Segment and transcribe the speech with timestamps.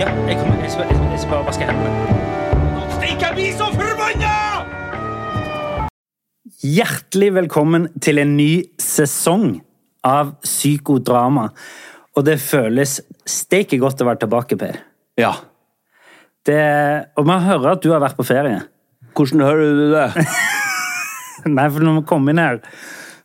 [0.00, 2.12] Ja, jeg kommer, jeg skal, jeg skal, jeg skal bare vaske hendene.
[2.94, 4.30] Stikk, jeg blir så forbanna!
[6.64, 8.46] Hjertelig velkommen til en ny
[8.80, 9.58] sesong
[10.08, 11.50] av psykodrama.
[12.16, 12.94] Og det føles
[13.28, 14.78] steike godt å være tilbake, Per.
[15.20, 15.34] Ja.
[16.48, 16.62] Det,
[17.20, 18.62] og man hører at du har vært på ferie.
[19.12, 20.06] Hvordan hører du det?
[21.58, 22.62] Nei, for når vi kommer inn her,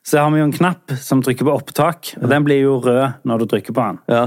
[0.03, 3.23] så har vi jo en knapp som trykker på opptak, og den blir jo rød
[3.23, 4.03] når du trykker på den.
[4.11, 4.25] Ja.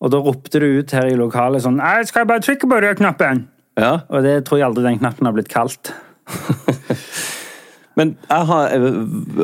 [0.00, 2.78] Og da ropte du ut her i lokalet sånn «Nei, skal jeg bare trykke på
[2.84, 3.42] rød-knappen?
[3.80, 4.00] Ja.
[4.08, 5.92] Og det tror jeg aldri den knappen har blitt kalt.
[7.98, 8.74] Men jeg har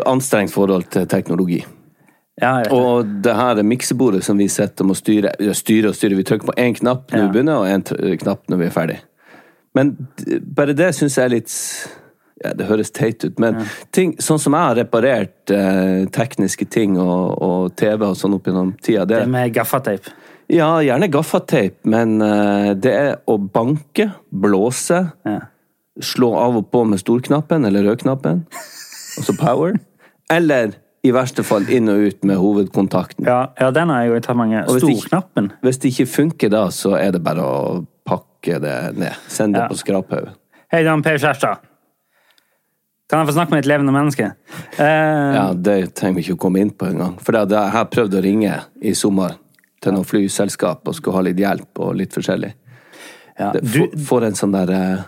[0.08, 1.60] anstrengt forhold til teknologi.
[2.40, 2.70] Ja, jeg.
[2.72, 5.32] Og det her er miksebordet som vi sitter og må styre.
[5.56, 6.18] Styre og styre.
[6.18, 7.26] Vi trykker på én knapp når Ja.
[7.26, 8.98] vi begynner, og én knapp når vi er ferdig.
[9.74, 9.94] Men
[10.56, 11.52] bare det syns jeg er litt
[12.44, 16.98] ja, Det høres teit ut, men ting, sånn som jeg har reparert eh, tekniske ting
[17.00, 20.04] og, og TV og sånn opp gjennom tida det, Det med gaffateip.
[20.48, 25.40] Ja, gjerne gaffateip, men eh, det er å banke, blåse, Ja.
[26.00, 28.44] slå av og på med storknappen eller rødknappen,
[29.18, 29.78] altså power,
[30.30, 30.74] eller
[31.06, 33.26] i verste fall inn og ut med hovedkontakten.
[33.26, 34.64] Ja, ja, den har jeg jo tatt mange.
[34.66, 35.50] Storknappen.
[35.50, 35.60] hvis.
[35.62, 39.14] Hvis det ikke funker da, så er det bare å pakke det ned.
[39.28, 39.68] Send det Ja.
[39.68, 40.34] på skraphaugen.
[40.72, 41.58] Hei, er Per Kjærstad.
[43.08, 44.32] Kan jeg få snakke med et levende menneske?
[44.78, 47.20] Eh, Ja, det trenger vi ikke å komme inn på engang.
[47.20, 49.36] For det, det, jeg har prøvd å ringe i sommer
[49.86, 52.52] til noen flyselskap og skulle ha litt hjelp og litt forskjellig.
[53.38, 53.52] ja.
[53.56, 55.04] Du, får, en sånn der eh,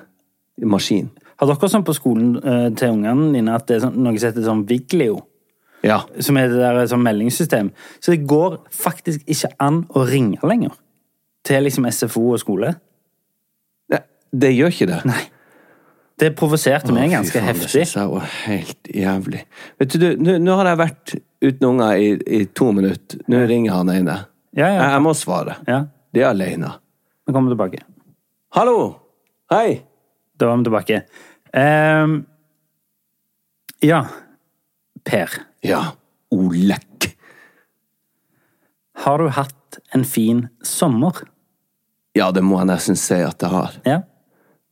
[0.67, 1.11] maskin.
[1.39, 4.33] har dere sånn på skolen eh, til ungene dine at det er sånn, noe som
[4.33, 5.23] heter sånn Viglio?
[5.87, 6.03] Ja.
[6.25, 7.71] Som er det der sånn meldingssystem.
[8.03, 10.75] Så det går faktisk ikke an å ringe lenger.
[11.47, 12.73] Til liksom SFO og skole.
[13.93, 14.01] Nei,
[14.35, 15.03] det gjør ikke det.
[15.09, 15.21] Nei.
[16.19, 17.69] Det provoserte meg ganske faen, heftig.
[17.69, 19.45] Det synes jeg var helt jævlig.
[19.79, 21.15] Vet du, nå har jeg vært
[21.47, 23.23] uten unger i, i to minutter.
[23.31, 24.17] Nå ringer han ene.
[24.57, 24.91] Ja, ja.
[24.95, 25.59] jeg må svare.
[25.69, 25.85] ja.
[26.15, 26.71] De er alene.
[27.29, 27.83] Vi kommer tilbake.
[28.57, 28.79] Hallo!
[29.53, 29.83] Hei!
[30.41, 31.03] Da var vi tilbake.
[31.53, 32.15] Um,
[33.85, 34.07] ja.
[35.05, 35.31] Per.
[35.61, 35.83] Ja,
[36.33, 37.11] Olek.
[39.05, 41.13] Har du hatt en fin sommer?
[42.17, 43.77] Ja, det må jeg nesten si at jeg har.
[43.85, 44.01] Ja.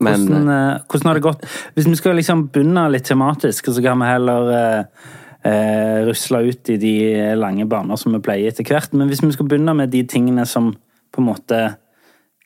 [0.00, 1.44] Men Hvordan, eh, hvordan har det gått?
[1.76, 5.12] Hvis vi skal liksom begynne litt tematisk, så kan vi heller eh,
[5.47, 6.95] eh, rusle ut i de
[7.39, 8.95] lange baner som vi pleier etter hvert.
[8.95, 10.73] Men hvis vi skal begynne med de tingene som
[11.15, 11.61] på en måte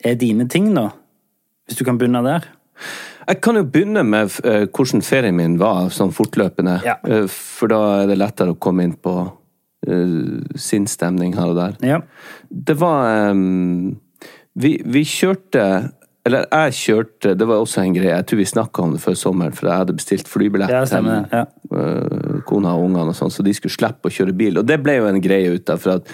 [0.04, 0.90] er dine ting, da?
[1.68, 2.48] Hvis du kan begynne der?
[3.30, 6.80] jeg kan jo begynne med eh, hvordan ferien min var, sånn fortløpende.
[6.86, 6.96] Ja.
[7.06, 11.78] Eh, for da er det lettere å komme inn på uh, sinnsstemning her og der.
[11.86, 12.00] Ja.
[12.50, 13.96] Det var um,
[14.58, 15.64] vi, vi kjørte
[16.26, 18.12] Eller jeg kjørte, det var også en greie.
[18.12, 21.24] Jeg tror vi snakka om det før sommeren, for jeg hadde bestilt flybillett Ja, stemmer
[21.30, 21.46] det.
[22.46, 24.60] Kona og ungene, og sånn, så de skulle slippe å kjøre bil.
[24.60, 26.10] Og det ble jo en greie ut av, for at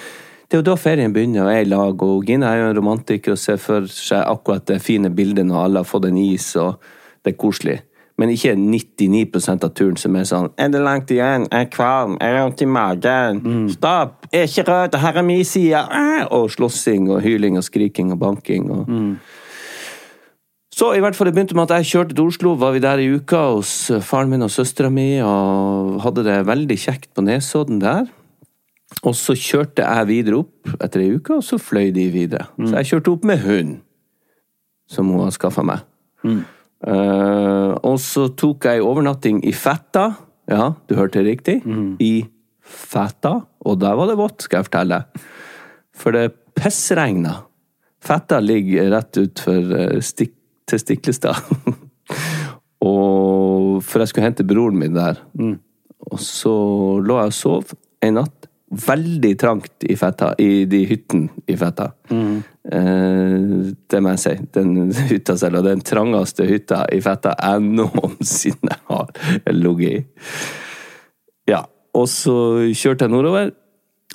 [0.46, 2.70] det er jo da ferien begynner, og jeg er i lag, og Gina er jo
[2.70, 6.20] en romantiker og ser for seg akkurat det fine bildet når alle har fått en
[6.22, 6.76] is, og
[7.26, 7.80] det er koselig.
[8.16, 11.48] Men ikke 99% av turen som er sånn 'Er det langt igjen?
[11.50, 12.16] Jeg er kvalm.
[12.20, 13.68] Jeg har vondt i magen.
[13.68, 14.26] Stopp!
[14.32, 14.94] Jeg er ikke rød.
[14.94, 18.70] Her er min side!' Og slåssing og hyling og skriking og banking.
[18.70, 18.86] og...
[20.76, 23.00] Så i hvert fall det begynte med at jeg kjørte til Oslo, var vi der
[23.00, 27.24] i uka hos eh, faren min og søstera mi, og hadde det veldig kjekt på
[27.24, 28.10] Nesodden der.
[29.00, 32.50] Og så kjørte jeg videre opp etter ei uke, og så fløy de videre.
[32.60, 33.72] Så jeg kjørte opp med hund,
[34.92, 35.82] som hun har skaffa meg.
[36.26, 40.10] Eh, og så tok jeg overnatting i Fetta.
[40.52, 41.62] Ja, du hørte riktig.
[42.04, 42.28] I
[42.60, 43.38] Fetta.
[43.64, 45.02] Og der var det vått, skal jeg fortelle.
[45.96, 47.40] For det pissregna.
[48.06, 50.36] Fetta ligger rett utfor uh, stik
[50.68, 51.38] til Stiklestad.
[52.86, 55.20] og For jeg skulle hente broren min der.
[56.06, 56.52] Og så
[57.02, 57.72] lå jeg og sov
[58.04, 58.50] en natt.
[58.66, 61.92] Veldig trangt i Fetta, i de hyttene i Fetta.
[62.10, 63.44] Eh,
[63.90, 64.34] det må jeg si.
[64.56, 69.14] Den hytta selv, og den trangeste hytta i Fetta jeg noensinne har
[69.54, 70.02] ligget i.
[71.52, 71.62] Ja.
[71.96, 72.34] Og så
[72.76, 73.54] kjørte jeg nordover.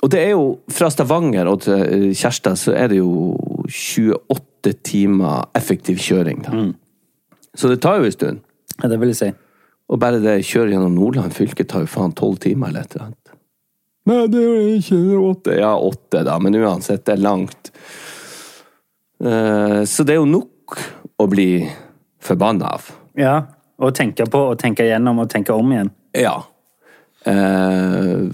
[0.02, 3.32] Og det er jo fra Stavanger og til Kjærstad så er det jo
[3.70, 6.42] 28 timer effektiv kjøring.
[6.46, 6.50] Da.
[7.58, 8.40] Så det tar jo en stund.
[8.82, 9.30] ja, det vil jeg si.
[9.90, 12.94] Og bare det å kjøre gjennom Nordland fylke tar jo faen tolv timer eller et
[12.94, 13.18] eller annet.
[14.06, 15.56] Nei, det er ikke åtte.
[15.60, 17.70] Ja, åtte, da, men uansett, det er langt.
[19.22, 20.78] Eh, Så det er jo nok
[21.20, 21.68] å bli
[22.22, 22.88] forbanna av.
[23.18, 23.36] Ja.
[23.82, 25.90] Og tenke på og tenke gjennom og tenke om igjen.
[26.14, 26.36] Ja.
[27.26, 28.30] Eh,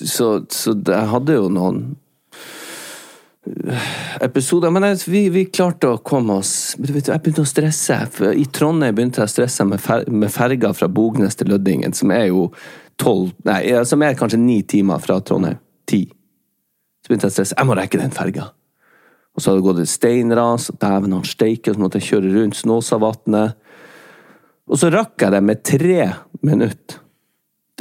[0.00, 1.96] så, så det- jeg hadde jo noen
[4.20, 4.70] episoder.
[4.70, 7.98] Men jeg, vi, vi klarte å komme oss men du vet, Jeg begynte å stresse.
[8.32, 12.12] I Trondheim begynte jeg å stresse med, fer, med ferga fra Bognes til Lødingen, som
[12.14, 12.48] er jo
[13.00, 15.60] tolv Nei, som er kanskje ni timer fra Trondheim.
[15.84, 16.04] Ti.
[17.04, 17.58] Så begynte jeg å stresse.
[17.58, 18.48] Jeg må rekke den ferga.
[19.34, 22.34] Og så hadde det gått et steinras, og dæven han steike, så måtte jeg kjøre
[22.36, 23.56] rundt Snåsavatnet.
[24.70, 26.06] Og så rakk jeg det med tre
[26.46, 27.00] minutter,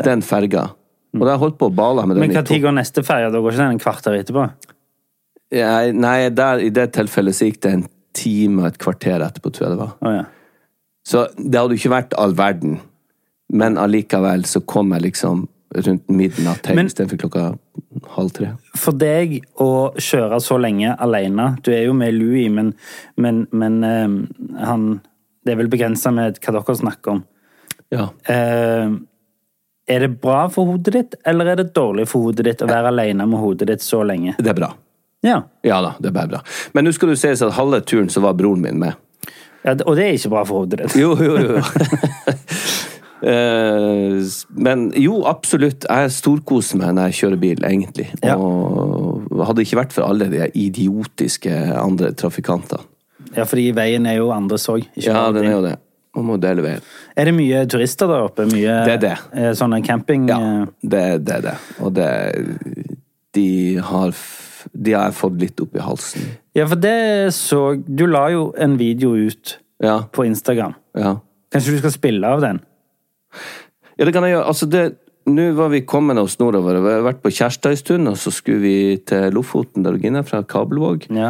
[0.02, 0.72] den ferga.
[1.14, 3.30] Og da holdt på å bale med den Men når går neste ferge?
[3.32, 4.48] Da går ikke den en kvarter etterpå?
[5.54, 9.52] Jeg- Nei, der, i det tilfellet så gikk det en time og et kvarter etterpå,
[9.54, 9.94] tror jeg det var.
[10.02, 10.24] Oh, ja.
[11.06, 12.80] Så det hadde jo ikke vært all verden.
[13.54, 17.44] Men allikevel så kom jeg liksom rundt midnatt hjem istedenfor klokka
[18.16, 18.52] halv tre.
[18.78, 22.74] For deg å kjøre så lenge alene Du er jo med Louis, men,
[23.18, 24.86] men, men uh, han
[25.44, 27.24] Det er vel begrensa med hva dere snakker om.
[27.94, 28.08] Ja.
[28.30, 28.96] Uh,
[29.90, 32.94] er det bra for hodet ditt, eller er det dårlig for hodet ditt å være
[32.94, 34.38] alene med hodet ditt så lenge?
[34.40, 34.70] Det er bra.
[35.24, 35.42] Ja.
[35.64, 36.42] Ja da, det er bare bra.
[36.76, 38.94] Men nå skal du se at halve turen så var broren min med.
[39.64, 40.96] ja og det er ikke bra for hodet ditt.
[41.00, 41.62] Jo, jo, jo.
[43.24, 44.20] Eh,
[44.60, 45.86] men jo, absolutt.
[45.88, 48.10] Jeg storkoser meg når jeg kjører bil, egentlig.
[48.20, 48.36] Ja.
[48.36, 52.84] Og hadde det ikke vært for alle de idiotiske andre trafikantene.
[53.38, 54.84] Ja, fordi veien er jo andres òg.
[55.00, 55.78] Ja, den er jo det.
[56.14, 56.84] Man må dele veien.
[57.16, 58.44] Er det mye turister der oppe?
[58.52, 59.16] Mye Det er det.
[59.40, 60.28] eh, sånne camping...
[60.30, 61.56] Ja, eh, det det er det.
[61.80, 62.10] Og det
[63.34, 63.48] De
[63.82, 64.12] har
[64.72, 66.22] De har jeg fått litt opp i halsen.
[66.56, 70.04] Ja, for det så Du la jo en video ut Ja.
[70.12, 70.74] på Instagram.
[70.96, 71.18] Ja.
[71.52, 72.60] Kanskje du skal spille av den?
[73.98, 74.48] Ja, det kan jeg gjøre.
[74.48, 74.84] Altså, det
[75.26, 76.82] Nå var vi kommet oss nordover.
[76.84, 80.20] Vi har vært på Kjærstad en stund, og så skulle vi til Lofoten, der Gine,
[80.28, 81.06] fra Kabelvåg.
[81.16, 81.30] Ja.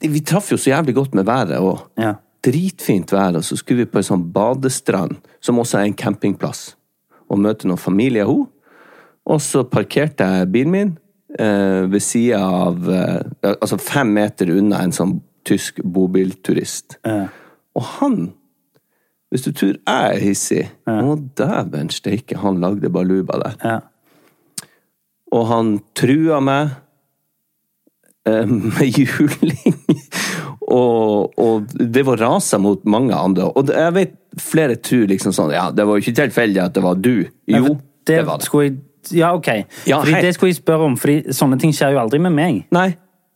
[0.00, 1.82] Vi traff jo så jævlig godt med været òg.
[2.00, 2.14] Ja.
[2.42, 6.74] Dritfint vær, og så skulle vi på en sånn badestrand, som også er en campingplass,
[7.28, 8.48] og møte noen familie av hun.
[9.28, 10.98] Og så parkerte jeg bilen min
[11.34, 16.98] ved sida av eh, Altså fem meter unna en sånn tysk bobilturist.
[17.04, 17.26] Ja.
[17.74, 18.20] Og han
[19.34, 23.58] Hvis du tror jeg er hissig Å, dæven steike, han lagde baluba der.
[23.64, 23.80] ja.
[25.34, 26.68] Og han trua meg
[28.28, 29.74] eh, med juling.
[30.78, 33.48] og, og det var rasa mot mange andre.
[33.58, 36.84] Og jeg vet flere tror liksom sånn Ja, det var jo ikke tilfeldig at det
[36.84, 37.26] var du.
[37.50, 37.78] Jo, det,
[38.12, 38.46] det, var det.
[38.46, 38.78] Skulle jeg,
[39.12, 39.48] ja, ok.
[39.86, 42.62] Ja, fordi det skulle jeg spørre om, fordi sånne ting skjer jo aldri med meg.
[42.74, 42.94] Nei.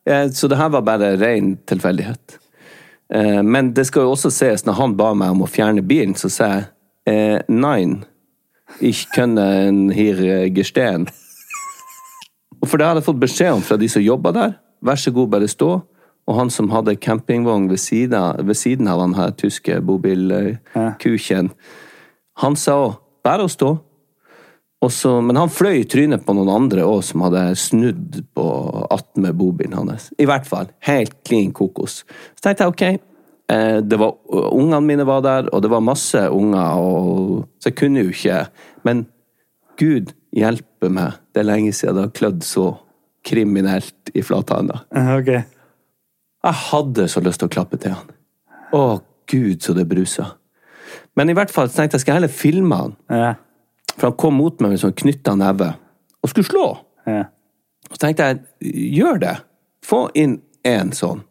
[0.08, 2.38] Eh, så det her var bare ren tilfeldighet.
[3.14, 6.16] Eh, men det skal jo også sies, når han ba meg om å fjerne bilen,
[6.16, 6.68] så sa jeg
[7.48, 8.04] nei nein.
[8.80, 11.08] Ich können hier eh, gestehen.
[12.66, 14.58] For det hadde jeg fått beskjed om fra de som jobba der.
[14.84, 15.70] Vær så god, bare stå.
[16.28, 18.12] Og han som hadde campingvogn ved
[18.44, 21.50] ved siden av han her tyske bobilkuken,
[22.36, 23.78] han sa òg bare å stå.
[24.84, 28.46] Og så, men han fløy i trynet på noen andre òg, som hadde snudd på
[28.94, 30.12] attmed bobilen hans.
[30.22, 30.70] I hvert fall.
[30.86, 32.04] Helt klin kokos.
[32.38, 32.84] Så tenkte jeg ok,
[33.54, 34.14] eh, det var,
[34.54, 38.44] ungene mine var der, og det var masse unger, og, så jeg kunne jo ikke
[38.86, 39.06] Men
[39.78, 42.70] Gud hjelpe meg, det er lenge siden det har klødd så
[43.26, 44.84] kriminelt i flathanda.
[45.18, 45.30] Ok.
[46.38, 48.14] Jeg hadde så lyst til å klappe til han.
[48.74, 50.30] Å, gud, så det brusa.
[51.18, 52.96] Men i hvert fall tenkte jeg skal jeg heller filme han.
[53.10, 53.32] Ja.
[53.98, 55.72] For han kom mot meg med sånn knytta neve
[56.22, 56.66] og skulle slå.
[57.08, 57.24] Ja.
[57.88, 58.40] Og så tenkte jeg,
[58.98, 59.34] gjør det.
[59.86, 61.24] Få inn én sånn.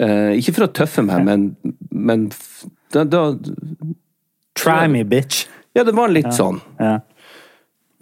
[0.00, 1.48] Eh, ikke for å tøffe meg, men,
[1.92, 2.30] men
[2.94, 3.24] da, da
[4.58, 5.46] Try me, bitch.
[5.76, 6.60] Ja, det var litt sånn.
[6.80, 6.98] Ja.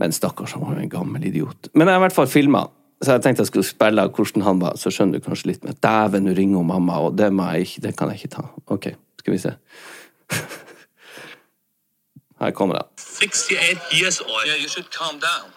[0.00, 1.70] Men stakkars, han var jo en gammel idiot.
[1.74, 2.64] Men jeg har i hvert fall filma.
[3.00, 5.76] Så jeg tenkte jeg skulle spille hvordan han var, så skjønner du kanskje litt mer.
[5.80, 8.44] Dæven, nå ringer mamma, og det, jeg ikke, det kan jeg ikke ta.
[8.74, 8.90] Ok,
[9.22, 9.54] skal vi se.
[12.40, 12.86] Her kommer han.
[12.96, 14.46] 68 years old.
[14.46, 15.50] Yeah, you should calm down.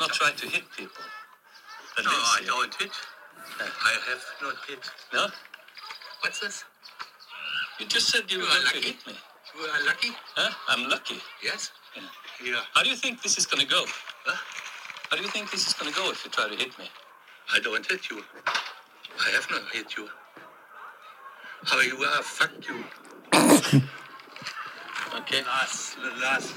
[0.00, 1.04] Not try to hit people.
[2.04, 2.90] No, I don't hit.
[3.60, 4.90] I have not hit.
[5.12, 5.26] No?
[6.20, 6.64] What's this?
[7.80, 8.86] You just said you You were going to lucky.
[8.88, 9.14] hit me.
[9.56, 10.10] You are lucky?
[10.36, 10.50] Huh?
[10.68, 11.18] I'm lucky.
[11.42, 11.70] Yes.
[12.44, 12.60] Yeah.
[12.74, 13.84] How do you think this is going to go?
[14.26, 14.36] Huh?
[15.10, 16.86] How do you think this is going to go if you try to hit me?
[17.54, 18.22] I don't hit you.
[19.26, 20.08] I have not hit you.
[21.64, 23.80] How you are, fuck you.
[25.14, 25.44] Okay.
[25.46, 26.56] Last, last.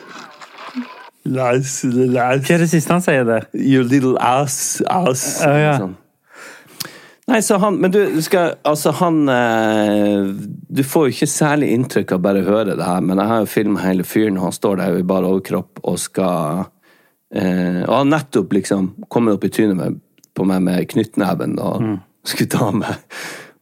[2.47, 3.45] Hva er det siste han sier der?
[3.53, 5.25] Your little ass, ass.
[5.43, 5.75] Uh, ja.
[5.83, 5.93] Sånn.
[7.27, 10.29] Nei, så han Men du, du skal Altså, han eh,
[10.71, 13.41] Du får jo ikke særlig inntrykk av bare å høre det her, men jeg har
[13.43, 16.63] jo filma hele fyren, og han står der i bar overkropp og skal
[17.35, 19.99] eh, Og han nettopp liksom kommet opp i trynet med,
[20.33, 21.83] på meg med knyttneven og
[22.27, 23.03] skulle ta meg.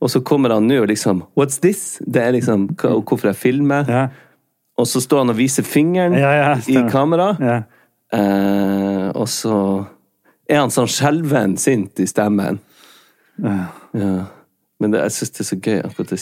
[0.04, 1.98] Og så kommer han nå og liksom What's this?
[2.06, 3.90] Det er liksom hvorfor jeg filmer.
[3.90, 4.06] Ja.
[4.77, 7.36] Og så står han og viser fingeren Ja, ja, i kamera.
[7.39, 7.58] Ja.
[8.15, 9.55] Eh, og så
[10.50, 12.60] er han sånn skjelven sint i stemmen.
[13.44, 13.72] Ja.
[13.96, 14.15] Ja.
[14.79, 16.20] Men det, jeg syns det er så gøy akkurat det.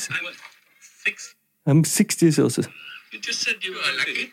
[1.65, 2.17] I'm a six.
[2.19, 2.69] 60 years old.
[3.13, 4.29] You just said you were lucky.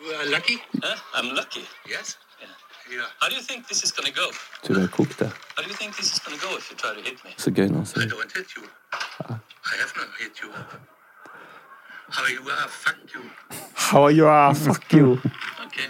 [0.00, 0.56] You are lucky?
[0.82, 0.96] Huh?
[1.18, 1.64] I'm lucky.
[1.90, 2.18] Yes.
[2.40, 2.48] Yeah.
[2.94, 3.08] Yeah.
[3.20, 4.26] How do you think this is going to go?
[4.62, 5.26] Tror jeg kokte.
[5.56, 7.30] How do you think this is gonna to go if you try to hit me?
[7.36, 8.64] Så gøy når han I sier don't hit you.
[9.72, 10.50] I have not hit you.
[12.08, 13.22] How you are, fuck you.
[13.74, 14.54] How are you?
[14.54, 15.12] Fuck you.
[15.66, 15.88] Okay.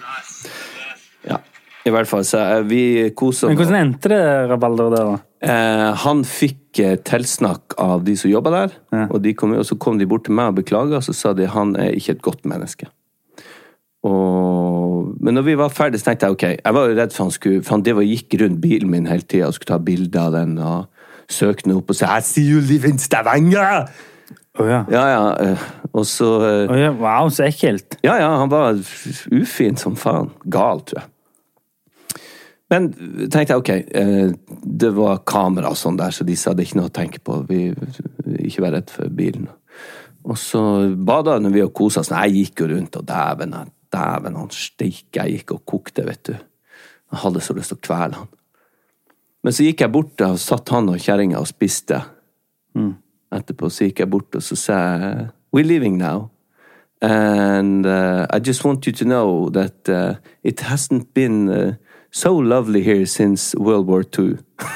[1.28, 1.38] Ja.
[1.87, 3.61] I hvert fall, så er vi koser Men oss.
[3.66, 4.20] hvordan endte det
[4.50, 5.18] rabalder der, da?
[5.46, 9.06] Eh, han fikk eh, tilsnakk av de som jobba der, Ja.
[9.11, 11.32] og, de kom, og så kom de bort til meg og beklaga, og så sa
[11.37, 12.88] de han er ikke et godt menneske.
[14.06, 17.25] Og, men når vi var ferdige, så tenkte jeg ok, jeg var jo redd for
[17.25, 19.78] han skulle For han det var, gikk rundt bilen min hele tida og skulle ta
[19.82, 20.87] bilde av den og
[21.30, 23.88] søke den opp og si 'I see you live in Stavanger'!
[24.56, 24.78] Å ja.
[24.92, 25.25] Ja, ja.
[25.44, 26.92] eh, Og så oh, ja.
[26.96, 27.98] Wow, så ekkelt.
[28.04, 28.78] Ja, ja, han var
[29.32, 30.30] ufin som faen.
[30.44, 31.12] Gal, tror jeg.
[32.72, 32.88] Men
[33.30, 34.32] tenkte jeg, ok, eh,
[34.82, 37.38] det var kamera og sånn der, så de sa det ikke noe å tenke på.
[37.46, 37.68] Vi,
[38.48, 39.46] ikke vær redd for bilen.
[40.26, 40.60] Og så
[41.06, 42.10] bada vi og kosa oss.
[42.10, 43.54] Jeg gikk jo rundt, og dæven,
[43.94, 45.20] dæven, han steike.
[45.20, 46.34] Jeg gikk og kokte, vet du.
[46.34, 48.32] Jeg hadde så lyst til å kvele han.
[49.46, 52.00] Men så gikk jeg bort og satt han og kjerringa og spiste.
[53.37, 56.31] Etterpå så gikk jeg bort og så sa jeg We're leaving now.
[57.00, 61.75] And uh, I just want you to know that uh, it hasn't been uh,
[62.11, 64.38] so lovely here since World War II.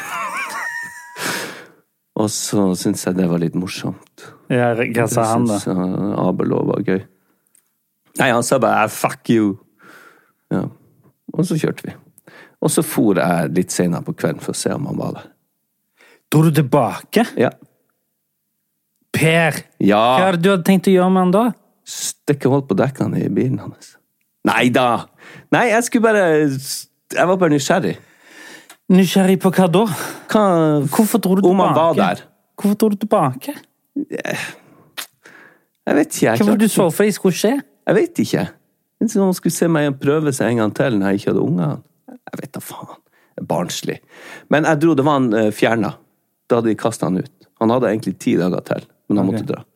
[2.21, 4.27] og så syntes jeg det var litt morsomt.
[4.51, 5.59] Ja, hva sa han, da?
[5.63, 7.01] Synes, uh, Abel òg var gøy.
[8.21, 9.57] Nei, han sa bare 'fuck you'.
[10.51, 10.65] Ja.
[11.33, 11.95] Og så kjørte vi.
[12.61, 15.29] Og så for jeg litt senere på kvelden for å se om han var der.
[16.31, 17.25] Dro du tilbake?
[17.39, 17.51] Ja.
[19.17, 19.57] Per!
[19.83, 21.45] Hva er det du hadde tenkt å gjøre med han da?
[21.91, 23.97] Stikke hull på dekkene i bilen hans.
[24.49, 25.07] Nei da!
[25.53, 27.97] Nei, jeg skulle bare Jeg var bare nysgjerrig.
[28.91, 29.83] Nysgjerrig på hva da?
[30.31, 30.45] Hva,
[30.87, 31.55] Hvorfor dro du tilbake?
[31.55, 32.23] Om han var der.
[32.59, 33.55] Hvorfor dro du tilbake?
[34.01, 36.25] Jeg vet ikke.
[36.27, 37.53] Jeg, Hva var det du så for deg skulle skje?
[37.91, 38.47] jeg vet ikke.
[39.03, 41.79] Om han skulle se meg prøve seg en gang til når jeg ikke hadde unger.
[42.11, 42.99] Jeg vet da faen.
[43.51, 43.99] Barnslig.
[44.53, 45.95] Men jeg dro, det var han uh, fjerna.
[46.51, 47.33] Da hadde de kasta han ut.
[47.63, 49.65] Han hadde egentlig ti dager til, men han måtte dra.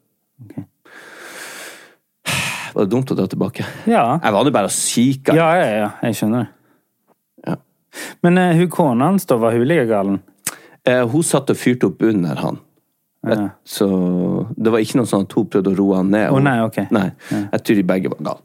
[2.75, 3.64] Var det dumt å dra tilbake?
[3.87, 4.05] Ja.
[4.19, 5.35] Jeg var nå bare og kikka.
[5.38, 5.91] Ja, ja, ja.
[6.09, 6.49] Jeg skjønner.
[7.47, 7.59] Ja.
[8.26, 10.19] Men uh, hun kona hans, da, var hun like galen?
[10.87, 12.59] Uh, hun satt og fyrte opp under han.
[13.25, 13.45] Ja.
[13.64, 13.87] Så
[14.57, 16.26] det var ikke noe sånn at hun prøvde å roe han ned.
[16.35, 16.91] Oh, nei, okay.
[16.93, 18.45] Nei, Jeg tror de begge var gale.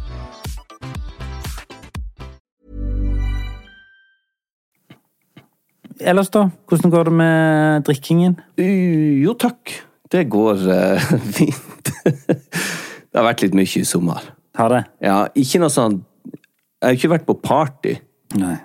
[5.99, 6.47] Ellers, da?
[6.69, 8.37] Hvordan går det med drikkingen?
[8.57, 9.73] Jo, takk.
[10.11, 11.91] Det går uh, fint.
[12.03, 14.31] det har vært litt mye i sommer.
[14.59, 14.81] Har det?
[15.03, 17.93] Ja, ikke noe sånn Jeg har ikke vært på party,
[18.41, 18.57] Nei.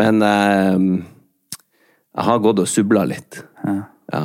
[0.00, 1.02] men uh,
[2.16, 3.42] jeg har gått og subla litt.
[3.66, 3.76] Ja.
[4.14, 4.24] Ja.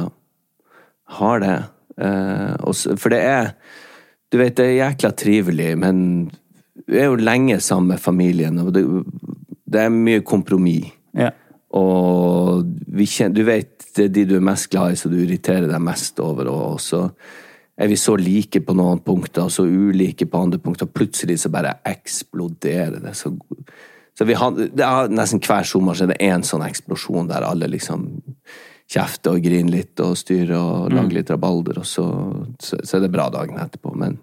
[1.17, 1.57] Har det.
[1.99, 3.51] Uh, også, for det er
[4.31, 5.97] Du vet, det er jækla trivelig, men
[6.87, 8.85] vi er jo lenge sammen med familien, og det,
[9.67, 10.87] det er mye kompromiss.
[11.17, 11.33] Ja.
[11.77, 15.17] Og vi kjenner, du vet, det er de du er mest glad i, så du
[15.21, 17.05] irriterer deg mest over, og så
[17.81, 20.89] er vi så like på noen punkter, og så ulike på andre punkter.
[20.91, 23.15] Plutselig så bare eksploderer det.
[23.17, 23.31] Så,
[24.17, 27.47] så vi har, det er nesten hver sommer så er det én sånn eksplosjon der
[27.47, 28.09] alle liksom
[28.91, 32.05] kjefter og griner litt og styrer og lager litt rabalder, og så,
[32.59, 33.95] så, så er det bra dagen etterpå.
[33.95, 34.19] Men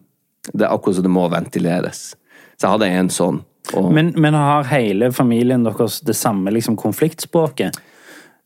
[0.52, 2.02] det er akkurat som det må ventileres.
[2.58, 3.42] Så jeg hadde en sånn.
[3.76, 7.76] Og, Men, men har hele familien deres det samme liksom, konfliktspråket?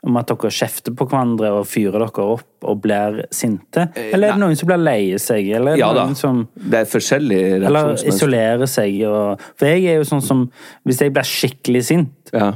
[0.02, 3.84] om at dere kjefter på hverandre og fyrer dere opp og blir sinte?
[3.94, 5.46] Eller er det noen som blir leie seg?
[5.54, 6.06] Eller er det Ja da.
[6.08, 8.96] noen som Det er forskjellige eller isolerer seg?
[9.06, 10.40] Og, for jeg er jo sånn som
[10.82, 12.48] Hvis jeg blir skikkelig sint, Ja.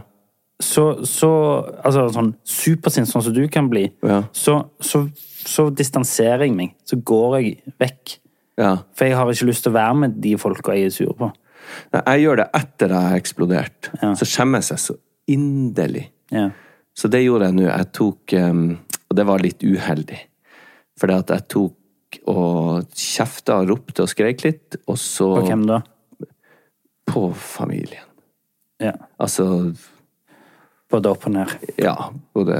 [0.59, 1.31] så, så
[1.85, 4.25] Altså sånn supersint, sånn som du kan bli, Ja.
[4.35, 5.05] så, så,
[5.47, 6.75] så distanserer jeg meg.
[6.85, 8.19] Så går jeg vekk.
[8.59, 8.79] ja.
[8.93, 11.31] For jeg har ikke lyst til å være med de folka jeg er sur på.
[11.97, 13.91] Jeg gjør det etter jeg har eksplodert.
[14.03, 14.13] Ja.
[14.19, 14.97] Så skjemmes jeg så
[15.31, 16.07] inderlig.
[16.35, 16.51] Ja.
[16.97, 17.67] Så det gjorde jeg nå.
[17.69, 20.19] Jeg tok Og det var litt uheldig.
[20.99, 25.81] For jeg tok og kjefta og ropte og skreik litt, og så På hvem da?
[27.07, 28.07] På familien.
[28.83, 28.95] Ja.
[29.21, 29.75] Altså
[30.91, 31.53] Både opp og ned.
[31.83, 31.97] Ja,
[32.37, 32.57] både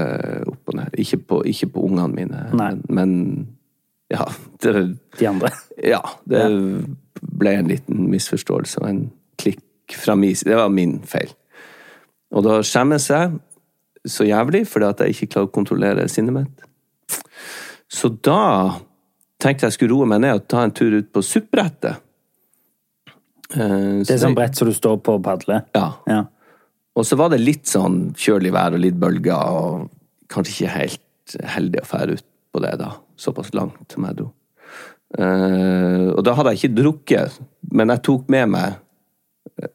[0.51, 0.95] opp og ned.
[0.99, 2.73] Ikke på, ikke på ungene mine, Nei.
[2.75, 3.11] men, men
[4.11, 4.25] ja.
[4.59, 4.73] Det,
[5.19, 5.51] De andre.
[5.79, 6.41] ja, det
[7.21, 9.01] ble en liten misforståelse og en
[9.39, 10.51] klikk fra min side.
[10.51, 11.31] Det var min feil.
[12.35, 13.37] Og da skjemmes jeg
[14.07, 16.63] så jævlig fordi at jeg ikke klarer å kontrollere sinnet mitt.
[17.87, 18.79] Så da
[19.39, 22.01] tenkte jeg skulle roe meg ned og ta en tur ut på suppbrettet.
[23.55, 25.63] Eh, Det er sånn brett som du står på og padler.
[25.75, 25.93] Ja.
[26.09, 26.23] Ja.
[26.97, 29.89] Og så var det litt sånn kjølig vær og litt bølger, og
[30.33, 32.91] kanskje ikke helt heldig å fære ut på det da.
[33.21, 34.31] Såpass langt som jeg dro.
[35.15, 37.37] Eh, og da hadde jeg ikke drukket,
[37.71, 38.75] men jeg tok med meg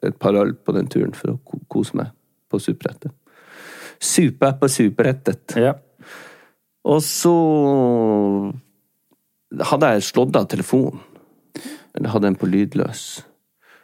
[0.05, 2.11] et par øl på den turen for å kose meg
[2.51, 3.11] på superrettet.
[4.03, 5.55] Super på superrettet.
[5.57, 5.73] Ja.
[6.83, 7.33] Og så
[9.63, 11.01] hadde jeg slått av telefonen.
[11.93, 13.23] Eller hadde den på lydløs.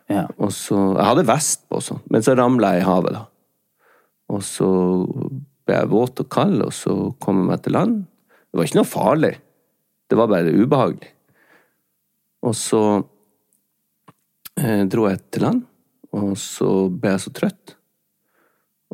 [0.10, 0.26] ja.
[0.38, 3.14] Og så, Jeg hadde vest på, sånn, men så ramla jeg i havet.
[3.14, 3.26] da.
[4.30, 4.70] Og så
[5.66, 8.06] ble jeg våt og kald, og så kom jeg meg til land.
[8.50, 9.36] Det var ikke noe farlig.
[10.10, 11.14] Det var bare ubehagelig.
[12.46, 12.84] Og så
[14.60, 15.66] eh, dro jeg til land,
[16.16, 17.76] og så ble jeg så trøtt.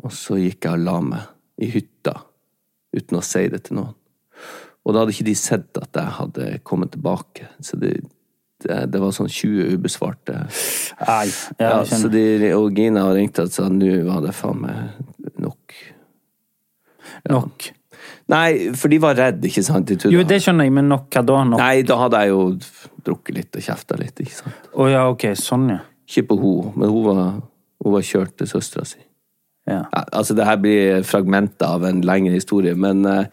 [0.02, 2.18] Og så gikk jeg og la meg i hytta
[2.96, 3.94] uten å si det til noen.
[4.86, 7.48] Og da hadde ikke de sett at jeg hadde kommet tilbake.
[7.64, 7.96] Så det,
[8.62, 11.26] det, det var sånn 20 ubesvarte Nei,
[11.58, 12.22] Ja, ja, så de,
[12.54, 15.74] og Gina ringte og sa nå var det faen meg nok.
[17.32, 17.70] Nok.
[18.32, 19.86] Nei, for de var redde, ikke sant?
[19.86, 21.42] De Jo, det skjønner jeg, men nok hva da?
[21.46, 21.60] Nok?
[21.62, 22.40] Nei, da hadde jeg jo
[23.06, 24.70] drukket litt og kjefta litt, ikke sant.
[24.74, 25.28] Å ja, ok.
[25.38, 25.82] Sånn, ja.
[26.10, 27.20] Ikke på henne, men hun var,
[27.84, 28.98] hun var kjørt til søstera si.
[29.70, 29.84] ja.
[29.84, 33.30] Ja, altså, det her blir fragmenter av en lengre historie, men uh,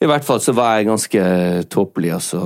[0.00, 1.26] i hvert fall så var jeg ganske
[1.72, 2.40] tåpelig, og så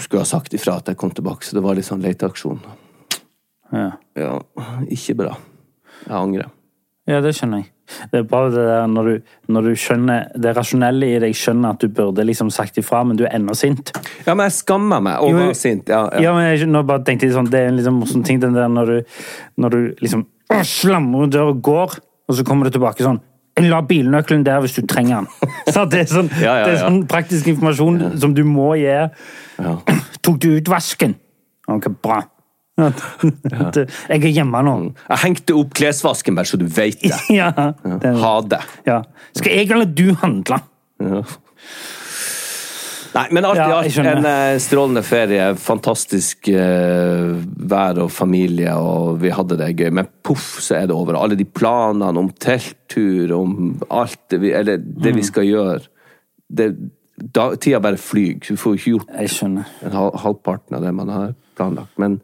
[0.00, 2.64] skulle jeg ha sagt ifra at jeg kom tilbake, så det var litt sånn leteaksjon.
[3.76, 3.90] ja.
[4.16, 4.34] Ja,
[4.92, 5.36] ikke bra.
[6.02, 6.48] Jeg angrer.
[7.08, 7.72] Ja, det skjønner jeg.
[8.12, 11.74] Det er bare det der når du, når du skjønner Det rasjonelle i deg skjønner
[11.74, 13.92] at du burde liksom sagt ifra, men du er ennå sint.
[14.26, 15.90] Ja, men jeg skammer meg over å være sint.
[15.92, 16.28] Ja, ja.
[16.28, 18.56] Ja, men jeg, nå bare tenkte jeg sånn, Det er en liksom morsom ting, den
[18.56, 19.18] der når du,
[19.60, 20.24] når du liksom
[20.68, 23.20] slammer rundt døra og går, og så kommer du tilbake sånn
[23.60, 25.50] la bilnøkkelen der hvis du trenger den.
[25.74, 28.88] Så det er sånn, Ja, det er sånn praktisk informasjon som du må gi.
[28.88, 29.74] Ja.
[30.24, 31.18] Tok du ut vasken?
[31.70, 32.22] Ok, bra.
[32.80, 33.76] At,
[34.08, 34.74] Jeg er hjemme nå.
[35.10, 37.12] Jeg hengte opp klesvasken, bare så du veit det.
[37.40, 37.50] Ja.
[37.52, 38.60] det- Ha det.
[38.88, 39.02] ja.
[39.36, 40.60] Skal jeg eller du handle?
[41.02, 41.22] Ja.
[43.12, 45.50] Nei, men alt i alt en eh, strålende ferie.
[45.60, 47.34] Fantastisk uh,
[47.68, 49.90] vær og familie, og vi hadde det gøy.
[49.92, 51.18] Men poff, så er det over.
[51.20, 55.18] Alle de planene om telttur, om alt det vi, eller det Mm.
[55.20, 55.82] vi skal gjøre
[56.48, 56.70] det,
[57.36, 58.40] da, Tida bare flyr.
[58.48, 59.12] Du får ikke gjort
[59.44, 61.92] en hal, halvparten av det man har planlagt.
[62.00, 62.16] Men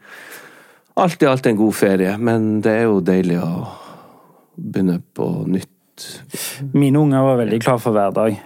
[0.98, 2.14] alt i alt en god ferie.
[2.18, 3.50] Men det er jo deilig å
[4.58, 6.06] begynne på nytt.
[6.74, 8.38] Mine unger var veldig klare for hver dag.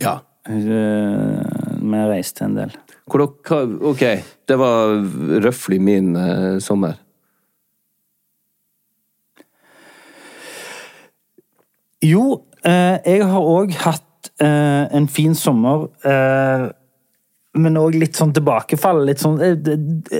[0.00, 0.18] Ja.
[0.48, 1.40] Eh,
[1.80, 2.72] Vi reiste en del.
[3.10, 4.02] Ok,
[4.46, 5.00] det var
[5.42, 6.94] røftlig min eh, sommer.
[12.02, 15.88] Jo, eh, jeg har òg hatt eh, en fin sommer.
[16.04, 16.68] Eh,
[17.58, 19.02] men òg litt sånn tilbakefall.
[19.08, 19.56] Litt sånn eh,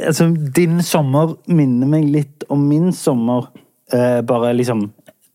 [0.09, 3.51] Altså, din sommer minner meg litt om min sommer.
[3.93, 4.89] Eh, bare liksom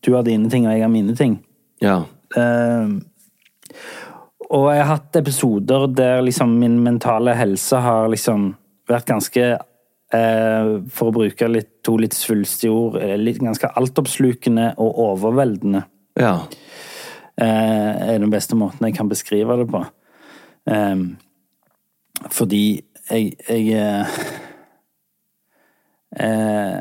[0.04, 1.38] Du har dine ting, og jeg har mine ting.
[1.82, 2.02] Ja.
[2.36, 2.92] Eh,
[4.46, 8.52] og jeg har hatt episoder der liksom min mentale helse har liksom
[8.86, 14.74] vært ganske eh, For å bruke litt, to litt svulstige ord, eh, litt ganske altoppslukende
[14.76, 15.86] og overveldende.
[16.20, 16.38] Ja.
[17.36, 19.82] Eh, er den beste måten jeg kan beskrive det på.
[20.70, 20.94] Eh,
[22.32, 24.16] fordi jeg, jeg eh,
[26.20, 26.80] eh,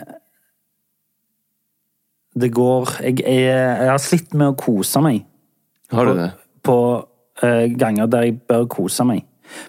[2.35, 5.21] Det går jeg, jeg, jeg har slitt med å kose meg
[5.93, 6.31] Har du det?
[6.65, 6.77] på
[7.45, 9.21] eh, ganger der jeg bør kose meg.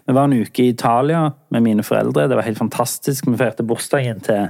[0.06, 2.24] Vi var en uke i Italia med mine foreldre.
[2.28, 3.26] Det var helt fantastisk.
[3.28, 4.48] Vi feirte bursdagen til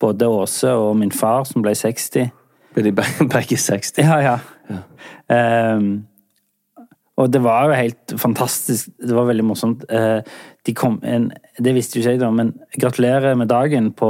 [0.00, 2.30] både Åse og min far, som ble 60.
[2.74, 4.00] Ble de begge, begge 60?
[4.00, 4.80] Ja, ja.
[5.30, 6.06] Ehm,
[7.16, 8.88] Og det var jo helt fantastisk.
[8.98, 9.84] Det var veldig morsomt.
[9.88, 10.20] Eh,
[10.66, 11.28] De kom en,
[11.62, 14.08] det visste jo ikke jeg, da, men gratulerer med dagen på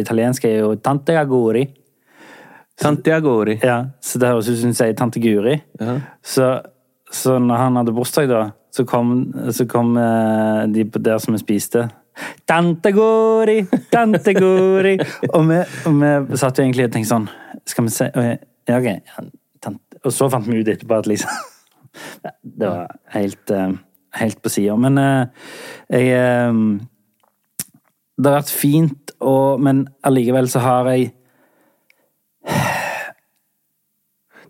[0.00, 1.66] italiensk er jo tante Aguri.
[2.80, 3.58] Santiagori.
[3.62, 5.58] Ja, så det høres ut som hun sier tante Guri.
[5.80, 5.98] Ja.
[6.24, 6.46] Så,
[7.12, 8.40] så når han hadde bursdag, da,
[8.72, 9.10] så kom,
[9.52, 11.86] så kom eh, de på der som vi spiste.
[12.48, 13.58] Tante Guri,
[13.92, 14.96] tante Guri!
[15.34, 17.28] og, vi, og vi satt jo egentlig og tenkte sånn
[17.70, 18.08] Skal vi se
[18.68, 18.88] Ja, ok.
[19.62, 20.00] tante.
[20.04, 21.30] Og så fant vi ut etterpå at liksom
[22.42, 23.72] Det var helt, eh,
[24.20, 24.76] helt på sida.
[24.76, 25.26] Men eh,
[25.90, 26.52] jeg eh,
[28.20, 31.12] Det har vært fint, og, men allikevel så har jeg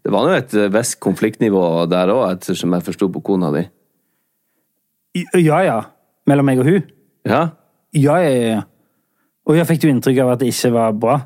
[0.01, 3.67] Det var nå et visst konfliktnivå der òg, ettersom jeg forsto på kona di.
[5.37, 5.81] Ja, ja.
[6.27, 6.87] Mellom meg og hun?
[7.27, 7.43] Ja?
[7.93, 8.63] Ja, ja, ja, ja.
[9.51, 11.17] Og jeg fikk du inntrykk av at det ikke var bra?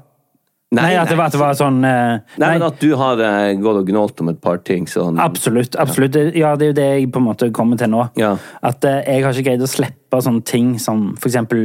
[0.77, 3.55] Nei, at det var, at det var sånn eh, Nei, men at du har eh,
[3.63, 5.77] gått og gnålt om et par ting sånn Absolutt.
[5.81, 6.19] absolutt.
[6.37, 8.07] Ja, det er jo det jeg på en måte kommer til nå.
[8.21, 8.35] Ja.
[8.63, 11.65] At eh, jeg har ikke greid å slippe sånne ting som for eksempel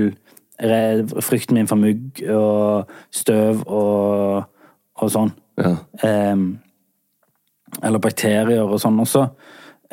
[0.62, 4.44] re- frykten min for mugg og støv og,
[5.00, 5.32] og sånn.
[5.60, 5.76] Ja.
[6.08, 6.50] Ehm,
[7.86, 9.28] eller bakterier og sånn også.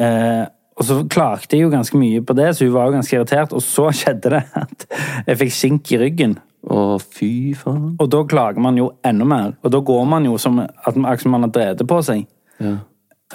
[0.00, 0.44] Eh,
[0.76, 3.54] og så klagde jeg jo ganske mye på det, så hun var jo ganske irritert.
[3.56, 4.86] Og så skjedde det at
[5.30, 6.34] jeg fikk skink i ryggen.
[6.66, 7.94] Å, fy faen.
[8.02, 9.52] Og da klager man jo enda mer.
[9.62, 12.26] Og da går man jo som at man, som man har drevet på seg.
[12.62, 12.78] Ja.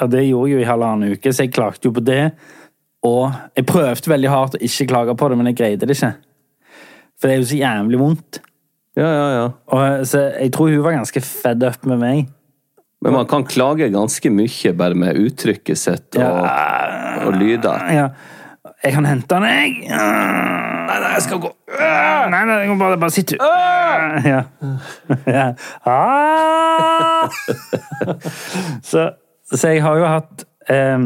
[0.08, 2.34] Det gjorde jeg jo i halvannen uke, så jeg klagde jo på det.
[3.08, 6.14] Og jeg prøvde veldig hardt å ikke klage på det, men jeg greide det ikke.
[7.20, 8.42] For det er jo så jævlig vondt.
[8.98, 9.48] ja, ja, ja.
[9.72, 12.30] Og, så jeg tror hun var ganske fed up med meg.
[13.02, 16.44] Men man kan klage ganske mye bare med uttrykket sitt og,
[17.26, 17.88] og lyder.
[17.90, 18.10] Ja.
[18.84, 19.92] Jeg kan hente den, jeg.
[20.92, 21.50] Nei, nei, jeg skal gå.
[21.72, 23.36] Nei, nei, bare, bare, bare du.
[24.32, 24.42] Ja.
[25.38, 25.46] ja.
[25.88, 27.30] Ah!
[28.84, 29.12] så,
[29.54, 31.06] så jeg har jo hatt um,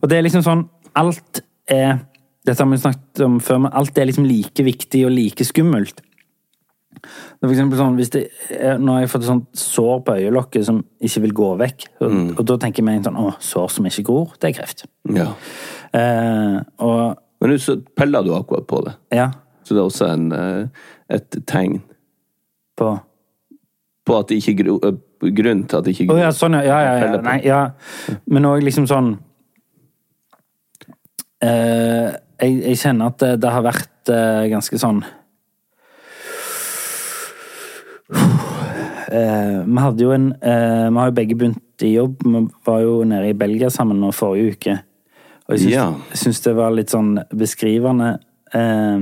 [0.00, 0.64] Og det er liksom sånn
[0.96, 2.02] Alt er
[2.46, 5.98] Dette har vi snakket om før, men alt er liksom like viktig og like skummelt.
[7.40, 8.22] For eksempel sånn, hvis det
[8.54, 11.88] er, Nå har jeg fått et sånt sår på øyelokket som ikke vil gå vekk.
[12.06, 14.86] Og, og da tenker jeg meg sånn Å, sår som ikke gror, det er kreft.
[15.16, 15.32] Ja.
[15.90, 18.94] Uh, og Men nå så peller du akkurat på det.
[19.12, 19.30] ja,
[19.64, 20.66] Så det er også en, eh,
[21.10, 21.82] et tegn
[22.76, 22.98] på
[24.06, 24.94] på at det ikke gro, eh,
[25.32, 26.62] Grunnen til at det ikke Å Oh, ja, sånn, ja.
[26.62, 27.20] Ja, ja, ja.
[27.24, 27.60] Nei, ja.
[28.30, 29.14] Men òg liksom sånn
[31.42, 35.02] eh, jeg, jeg kjenner at det, det har vært eh, ganske sånn
[39.06, 42.24] Eh, vi hadde jo en eh, Vi har jo begge begynt i jobb.
[42.26, 44.74] Vi var jo nede i Belgia sammen nå forrige uke.
[45.48, 45.94] Og jeg syns, Ja.
[46.12, 48.18] syns det var litt sånn beskrivende.
[48.52, 48.98] Eh,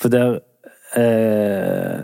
[0.00, 0.40] for der
[0.96, 2.00] eh,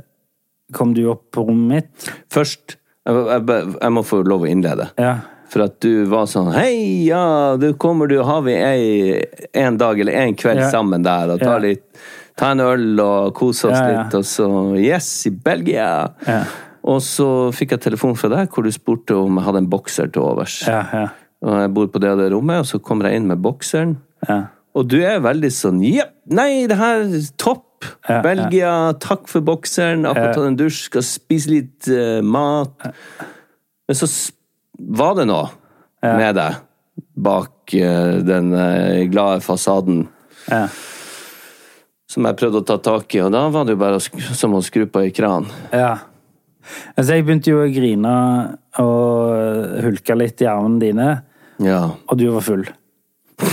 [0.72, 2.10] kom du opp på rommet mitt.
[2.32, 4.88] Først jeg, jeg, jeg må få lov å innlede.
[4.98, 5.16] Ja.
[5.46, 9.20] For at du var sånn Hei, ja, du kommer du, har vi ei,
[9.54, 10.70] en dag eller en kveld Ja.
[10.72, 11.58] sammen der og Ja.
[11.62, 11.84] litt
[12.36, 16.10] Ta en øl og kose oss litt, og så Yes, i Belgia!
[16.26, 16.42] Ja.
[16.84, 20.10] Og så fikk jeg telefon fra deg hvor du spurte om jeg hadde en bokser
[20.12, 20.58] til overs.
[20.68, 21.06] Ja, ja,
[21.44, 23.98] Og jeg bor på det og det rommet, og så kommer jeg inn med bokseren.
[24.28, 24.44] ja.
[24.76, 27.62] Og du er veldig sånn Jepp, nei, det her er topp!
[28.08, 30.04] Ja, Belgia, takk for bokseren.
[30.08, 30.34] Akkurat Ja.
[30.36, 32.72] tatt en dusj, skal spise litt uh, mat.
[33.86, 34.08] Men så
[34.76, 35.48] var det noe
[36.02, 36.58] med deg
[37.16, 40.06] bak uh, den uh, glade fasaden
[40.48, 40.66] ja.
[42.10, 44.64] som jeg prøvde å ta tak i, og da var det jo bare som å
[44.64, 45.48] skru på ei kran.
[45.72, 45.96] ja.
[46.96, 48.14] Altså, jeg begynte jo å grine
[48.82, 51.08] og hulke litt i armene dine,
[51.62, 51.82] Ja.
[52.08, 52.66] og du var full.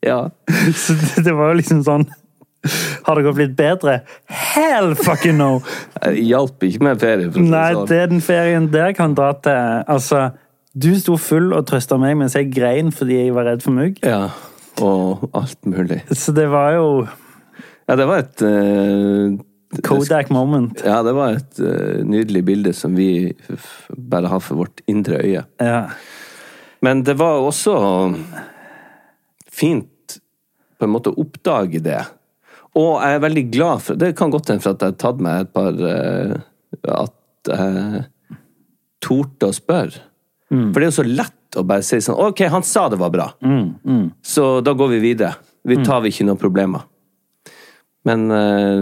[0.00, 0.30] ja.
[0.74, 2.04] Så det, det var jo liksom sånn
[3.06, 3.96] Har det gått litt bedre?
[4.30, 5.56] Hell fucking no!
[6.04, 7.26] Jeg hjalp ikke med ferie.
[7.34, 7.96] Nei, det sånn.
[7.98, 9.82] er den ferien der kan dra til.
[9.90, 10.28] Altså,
[10.72, 13.98] du sto full og trøsta meg mens jeg grein fordi jeg var redd for mugg.
[14.06, 14.28] Ja.
[14.82, 16.00] Og alt mulig.
[16.16, 16.86] Så det var jo
[17.90, 19.34] Ja, det var et eh,
[19.80, 20.82] Kodak moment.
[20.84, 23.32] Ja, det var et uh, nydelig bilde som vi
[23.96, 25.44] bare har for vårt indre øye.
[25.62, 25.78] Ja.
[26.84, 27.76] Men det var også
[29.52, 30.18] fint
[30.76, 32.02] på en måte å oppdage det.
[32.76, 35.18] Og jeg er veldig glad for Det kan godt hende for at jeg har tatt
[35.20, 36.36] meg et par uh,
[36.88, 38.06] At jeg
[39.02, 40.08] torde å spørre.
[40.52, 43.12] For det er jo så lett å bare si sånn Ok, han sa det var
[43.12, 43.26] bra.
[44.24, 45.34] Så da går vi videre.
[45.68, 46.84] Vi tar vi ikke noen problemer.
[48.08, 48.80] Men eh,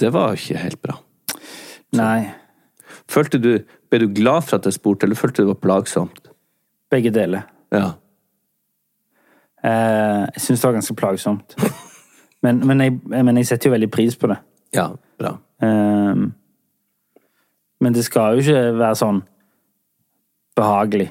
[0.00, 0.98] det var ikke helt bra.
[1.96, 2.30] Nei.
[3.08, 3.52] Følte du,
[3.90, 6.28] Ble du glad for at jeg spurte, eller følte du det var plagsomt?
[6.90, 7.46] Begge deler.
[7.70, 7.92] Ja.
[9.62, 11.56] Eh, jeg syns det var ganske plagsomt.
[12.44, 14.36] Men, men, jeg, men jeg setter jo veldig pris på det.
[14.76, 14.84] Ja,
[15.18, 15.32] bra.
[15.64, 16.20] Eh,
[17.80, 19.18] men det skal jo ikke være sånn
[20.54, 21.08] behagelig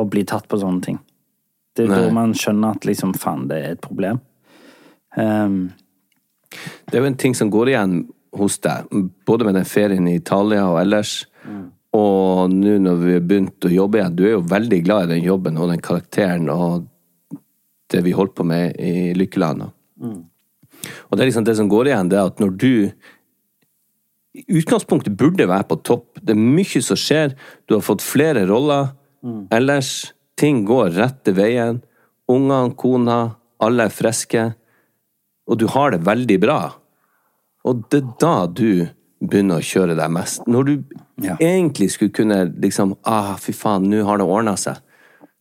[0.00, 0.96] å bli tatt på sånne ting.
[1.76, 1.98] Det er Nei.
[2.06, 4.22] da man skjønner at liksom, faen, det er et problem.
[5.20, 5.60] Ehm,
[6.50, 7.98] Det er jo en ting som går igjen
[8.36, 8.86] hos deg,
[9.26, 11.24] både med den ferien i Italia og ellers,
[11.96, 14.16] og nå når vi har begynt å jobbe igjen.
[14.16, 16.86] Du er jo veldig glad i den jobben og den karakteren og
[17.90, 19.64] det vi holdt på med i Lykkeland.
[21.10, 22.72] Og det er liksom det som går igjen, det er at når du
[24.30, 27.34] i utgangspunktet burde være på topp, det er mye som skjer,
[27.66, 28.92] du har fått flere roller,
[29.50, 31.82] ellers ting går rette veien,
[32.30, 34.52] ungene, kona, alle er friske,
[35.50, 36.60] og du har det veldig bra.
[37.68, 38.86] Og det er da du
[39.20, 40.46] begynner å kjøre deg mest.
[40.48, 40.84] Når du
[41.20, 41.36] Ja.
[41.40, 44.78] egentlig skulle kunne liksom ah, fy faen, nå har det ordna seg.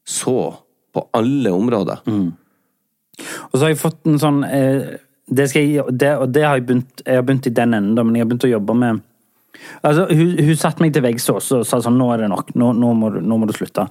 [0.06, 0.56] Så,
[0.94, 2.02] på alle områder.
[2.08, 4.98] Og så har jeg fått en sånn eh,
[5.30, 8.04] det jeg, det, Og det har jeg begynt Jeg har begynt i den enden, da,
[8.04, 9.02] men jeg har begynt å jobbe med
[9.84, 12.54] Altså, hun, hun satte meg til veggs og sa sånn Nå er det nok.
[12.56, 13.86] Nå, nå, må, du, nå må du slutte.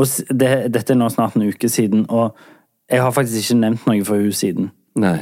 [0.00, 2.32] Og det, dette er nå snart en uke siden, og
[2.90, 4.70] jeg har faktisk ikke nevnt noe for hun siden.
[4.98, 5.18] Nei.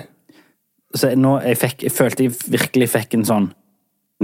[0.95, 3.51] Så jeg, nå, jeg, fikk, jeg følte jeg virkelig fikk en sånn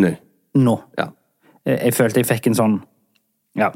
[0.02, 0.12] Nå.
[0.59, 0.76] Nå.
[0.98, 1.11] Ja.
[1.64, 2.79] Jeg, jeg følte jeg fikk en sånn
[3.59, 3.70] Ja.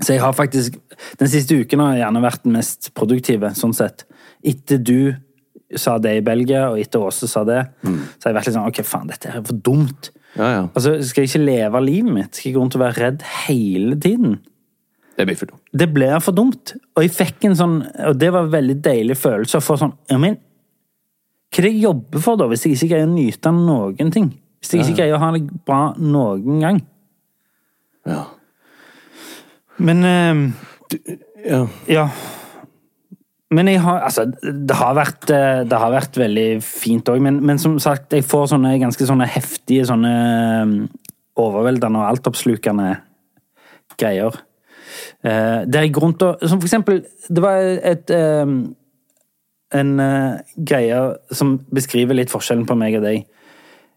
[0.00, 0.78] Så jeg har faktisk
[1.20, 4.06] Den siste uken har jeg gjerne vært den mest produktive, sånn sett.
[4.44, 5.14] Etter du
[5.78, 8.68] sa det i Belgia, og etter Åse sa det, så har jeg vært litt sånn
[8.68, 10.10] Ok, faen, dette er for dumt.
[10.34, 10.64] Ja, ja.
[10.74, 12.34] Altså, Skal jeg ikke leve livet mitt?
[12.34, 14.36] Skal jeg gå rundt og være redd hele tiden?
[15.14, 15.62] Det blir for dumt.
[15.70, 16.74] Det blir for dumt.
[16.96, 17.76] Og jeg fikk en sånn
[18.08, 20.40] Og det var en veldig deilig følelse å få sånn Ja, men
[21.54, 24.32] hva er det jeg jobber for, da, hvis jeg ikke greier å nyte noen ting?
[24.58, 26.80] Hvis jeg ikke greier å ha det bra noen gang?
[28.10, 28.24] Ja.
[29.78, 30.40] Men eh,
[31.46, 31.60] ja.
[31.90, 32.08] Ja.
[33.54, 37.38] Men jeg har Altså, det har vært, eh, det har vært veldig fint òg, men,
[37.44, 40.74] men som sagt, jeg får sånne ganske sånne heftige, sånne eh,
[41.40, 42.96] overveldende og altoppslukende
[44.00, 44.42] greier.
[45.24, 47.56] Uh, det er grunn til å Som for eksempel, det var
[47.90, 48.50] et eh,
[49.74, 50.98] En uh, greie
[51.34, 53.24] som beskriver litt forskjellen på meg og deg.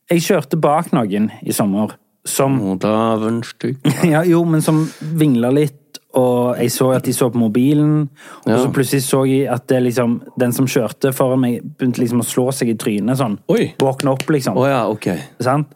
[0.10, 1.94] Jeg kjørte bak noen i sommer
[2.28, 3.78] som dæven stygg.
[4.14, 4.82] ja, jo, men som
[5.20, 8.10] vingla litt, og jeg så at de så på mobilen,
[8.46, 8.58] og Ja.
[8.64, 12.28] så plutselig så jeg at det liksom, den som kjørte foran meg, begynte liksom å
[12.28, 13.38] slå seg i trynet sånn.
[13.54, 13.70] Oi.
[13.80, 14.58] Våkne opp, liksom.
[14.60, 15.08] Å ja, ok.
[15.40, 15.74] Sant?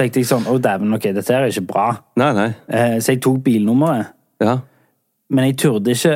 [0.00, 1.86] tenkte jeg sånn Å, dæven, ok, dette her er ikke bra.
[2.16, 2.48] Nei, nei.
[2.72, 4.54] Eh, så jeg tok bilnummeret, Ja.
[5.28, 6.14] men jeg turde ikke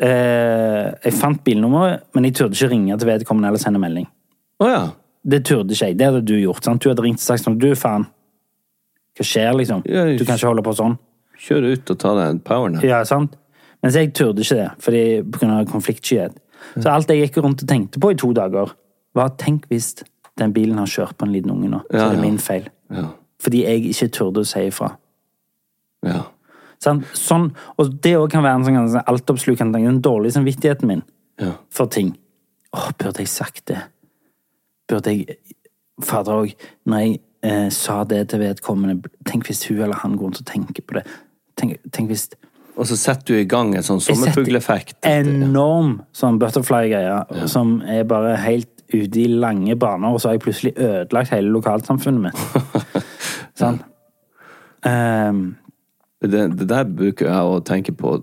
[0.00, 4.06] eh, Jeg fant bilnummeret, men jeg turde ikke ringe til vedkommende eller sende melding.
[4.60, 4.88] Oh, ja.
[5.24, 5.98] Det turde ikke jeg.
[5.98, 6.64] Det hadde du gjort.
[6.64, 6.82] sant?
[6.82, 8.06] Du hadde ringt og sagt sånn Du, faen.
[9.16, 9.82] Hva skjer, liksom?
[9.86, 10.98] Ja, jeg- Du kan ikke holde på sånn.
[11.38, 12.82] Kjøre ut og ta deg en powernap.
[12.82, 13.36] Ja, sant?
[13.82, 15.64] Mens jeg turde ikke det, fordi pga.
[15.70, 16.34] konfliktskyhet.
[16.80, 18.72] Så alt jeg gikk rundt og tenkte på i to dager,
[19.14, 20.02] var tenk hvis
[20.36, 22.68] den bilen har kjørt på en liten unge nå, så Ja, er det min feil.
[22.90, 23.08] Ja.
[23.40, 24.96] Fordi jeg ikke turde å si ifra.
[26.04, 26.22] ja.
[26.84, 29.86] Sånn, og det òg kan være en sånn ganske altoppslukende ting.
[29.88, 31.02] Den dårlige samvittigheten min
[31.40, 31.52] Ja.
[31.70, 32.16] for ting.
[32.74, 33.80] Åh, burde jeg sagt det?
[34.88, 35.38] Burde jeg
[36.02, 36.54] Fader òg,
[36.86, 40.46] når jeg eh, sa det til vedkommende Tenk hvis hun eller han går rundt og
[40.46, 41.04] tenker på det.
[41.56, 42.28] Tenk, tenk hvis
[42.76, 44.96] Og så setter du i gang en sånn sommerfugleffekt.
[45.06, 50.42] Enorm sånn butterfly-greie, som er bare helt ute i lange baner, og så har jeg
[50.42, 53.04] plutselig ødelagt hele lokalsamfunnet mitt.
[53.60, 53.78] Sånn.
[54.84, 55.54] Ehm,
[56.30, 58.16] Det, det der bruker jeg å tenke på,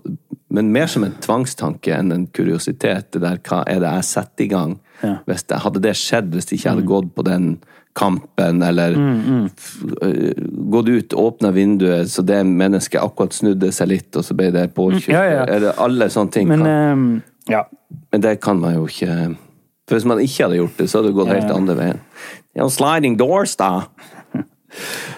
[0.52, 3.10] men mer som en tvangstanke enn en kuriositet.
[3.14, 4.78] Det der, hva er det jeg setter i gang?
[5.02, 5.16] Ja.
[5.26, 7.46] Hvis det, hadde det skjedd hvis jeg ikke hadde gått på den
[7.98, 8.94] kampen, eller
[9.50, 10.32] f- øh,
[10.72, 14.66] gått ut, åpna vinduet, så det mennesket akkurat snudde seg litt, og så ble det
[14.76, 15.10] påkjørt?
[15.12, 15.42] Ja, ja.
[15.44, 16.48] Er det alle sånne ting?
[16.48, 17.64] men kan, um, ja.
[18.14, 19.36] men det kan man jo ikke
[19.88, 22.00] For hvis man ikke hadde gjort det, så hadde det gått helt andre veien.
[22.56, 23.72] Ja, sliding doors, da.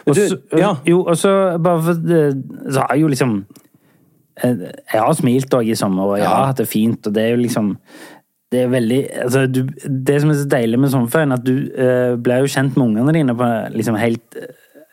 [0.06, 0.74] Og Du, ja.
[0.88, 1.94] Jo, og så bare for
[2.72, 3.36] Så har jeg jo liksom
[4.42, 7.22] eh, Jeg har smilt òg i sommer, og jeg har hatt det fint, og det
[7.22, 7.76] er jo liksom
[8.54, 9.64] det er veldig, altså du,
[10.06, 13.14] det som er så deilig med sommerferien, at du uh, blir jo kjent med ungene
[13.16, 14.52] dine på liksom helt eh,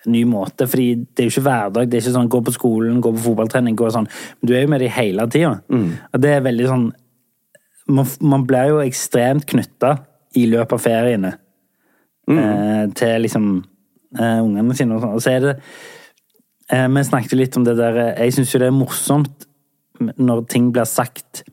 [0.10, 0.66] ny måte.
[0.68, 1.90] fordi det er jo ikke hverdag.
[1.92, 4.08] Det er ikke sånn gå på skolen, gå på fotballtrening, gå sånn.
[4.40, 5.52] Men du er jo med dem hele tida.
[6.10, 6.90] Og det er veldig sånn
[7.92, 9.96] Man, man blir jo ekstremt knytta
[10.38, 11.32] i løpet av feriene
[12.30, 13.48] eh, til liksom
[14.20, 14.96] eh, ungene sine.
[14.96, 15.16] Og, sånn.
[15.18, 15.54] og så er det
[16.74, 19.48] uh, Vi snakket litt om det der eh, Jeg syns jo det er morsomt
[20.02, 21.44] når ting blir sagt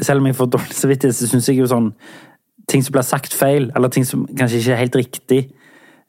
[0.00, 1.92] Selv om jeg får dårlig samvittighet, så syns jeg jo sånn
[2.70, 5.40] Ting som blir sagt feil, eller ting som kanskje ikke er helt riktig.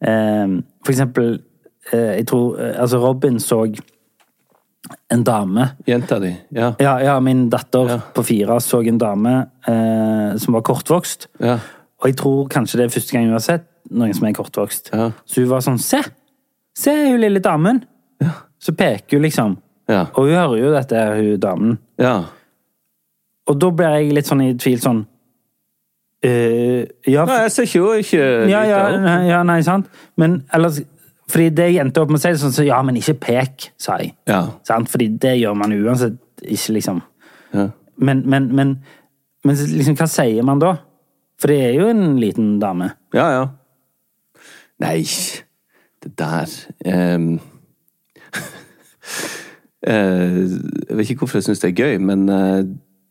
[0.01, 1.39] Uh, for eksempel
[1.91, 3.63] Jeg tror Altså, Robin så
[5.11, 6.31] en dame Jenta di.
[6.49, 6.73] Ja.
[6.79, 7.99] ja, ja, min datter Ja.
[8.13, 11.27] på fire så en dame eh, som var kortvokst.
[11.39, 11.59] Ja.
[12.01, 14.91] Og jeg tror kanskje det er første gang hun har sett noen som er kortvokst.
[14.93, 15.11] Ja.
[15.25, 16.01] Så hun var sånn Se!
[16.77, 17.83] Se hun lille damen!
[18.61, 19.57] Så peker hun liksom.
[19.91, 20.05] Ja.
[20.15, 21.79] Og hun hører jo dette, hun damen.
[21.99, 22.15] Ja.
[23.49, 25.01] Og da blir jeg litt sånn i tvil sånn
[26.23, 29.89] eh, Ja, Nei, jeg ser ikke jo ikke ja, ja, nei, ja, nei, sant?
[30.21, 30.77] Men ellers
[31.31, 33.97] Fordi det jeg endte opp med å si, sånn, så ja, men ikke pek, sa
[34.01, 34.13] jeg.
[34.29, 34.43] Ja.
[34.67, 34.91] Sant?
[34.91, 36.99] Fordi det gjør man uansett ikke, liksom.
[37.55, 37.69] Ja.
[38.01, 38.73] Men, men, men,
[39.47, 40.73] men liksom, hva sier man da?
[41.39, 42.91] For det er jo en liten dame.
[43.15, 43.45] Ja, ja.
[44.81, 45.01] Nei,
[46.03, 46.49] det der
[49.87, 50.37] eh,
[50.89, 52.61] Jeg vet ikke hvorfor jeg syns det er gøy, men uh,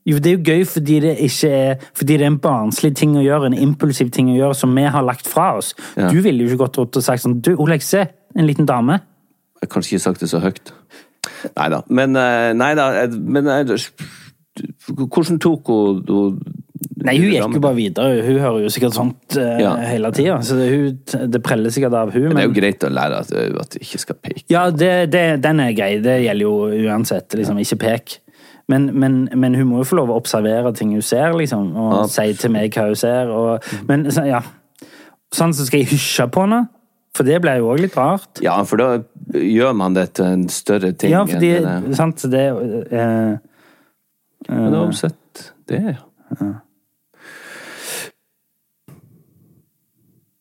[0.08, 3.24] Jo, det er jo gøy fordi det er Fordi det er en barnslig ting å
[3.24, 5.74] gjøre, en impulsiv ting å gjøre, som vi har lagt fra oss.
[5.96, 6.08] Ja.
[6.10, 8.06] Du ville jo ikke gått rundt og sagt sånn Du, Oleg, se!
[8.36, 9.00] En liten dame.
[9.60, 10.72] jeg har kanskje ikke sagt det så høyt.
[11.56, 11.82] Nei da.
[11.90, 13.06] Men eh, Nei da.
[13.10, 13.48] Men
[14.86, 16.40] hvordan tok hun hun-
[17.06, 18.22] Nei, hun gikk jo bare videre.
[18.26, 19.74] Hun hører jo sikkert sånt eh, Ja.
[19.88, 20.38] hele tida.
[20.44, 22.26] Så det, hun, det preller sikkert av hun.
[22.28, 24.44] Men det er jo greit å lære at, at du ikke skal peke.
[24.52, 25.94] ja, det, det, den er grei.
[26.04, 27.34] Det gjelder jo uansett.
[27.40, 28.18] Liksom, ikke pek.
[28.70, 31.72] Men, men, men hun må jo få lov å observere ting hun ser, liksom.
[31.74, 32.02] Og Ja.
[32.12, 33.32] si til meg hva hun ser.
[33.34, 34.42] Og, men så, ja.
[35.34, 36.64] Sånn så skal jeg hysje på henne.
[37.16, 38.38] For det blir jo òg litt rart.
[38.44, 38.88] Ja, for da
[39.34, 41.10] gjør man det til en større ting.
[41.10, 41.96] Ja, fordi enn det.
[41.98, 43.32] sant, det eh,
[44.46, 45.80] Men det er omsett, det,
[46.38, 46.52] ja.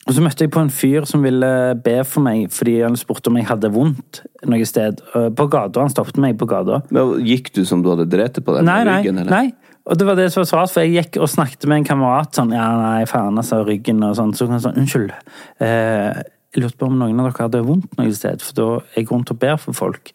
[0.10, 1.48] Og så møtte jeg på en fyr som ville
[1.86, 5.04] be for meg fordi han spurte om jeg hadde vondt noe sted.
[5.38, 5.84] På gata.
[5.86, 6.80] Han stoppet meg på gata.
[6.90, 9.20] Men Gikk du som du hadde drept på den Nei, nei, ryggen?
[9.22, 9.30] eller?
[9.30, 9.76] nei.
[9.90, 11.88] Og det var det som var så rart, for jeg gikk og snakket med en
[11.88, 14.34] kamerat sånn Ja, nei, faen, altså, ryggen og sånn.
[14.38, 15.14] Så han sånn Unnskyld.
[15.62, 16.20] Eh,
[16.54, 19.10] jeg lurte på om noen av dere hadde vondt noe sted, for da er jeg
[19.14, 20.12] rundt og ber for folk.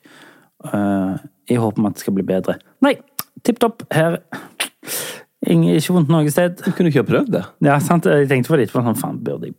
[0.67, 1.15] Eh,
[1.55, 2.59] I håp om at det skal bli bedre.
[2.87, 2.97] Nei,
[3.47, 3.87] tipp topp.
[3.95, 4.19] Her
[5.45, 6.57] Ingen, Ikke vondt noe sted.
[6.65, 7.43] Du kunne ikke ha prøvd det?
[7.67, 8.07] Ja, sant?
[8.09, 9.59] Jeg tenkte for litt på sånn, faen, burde jeg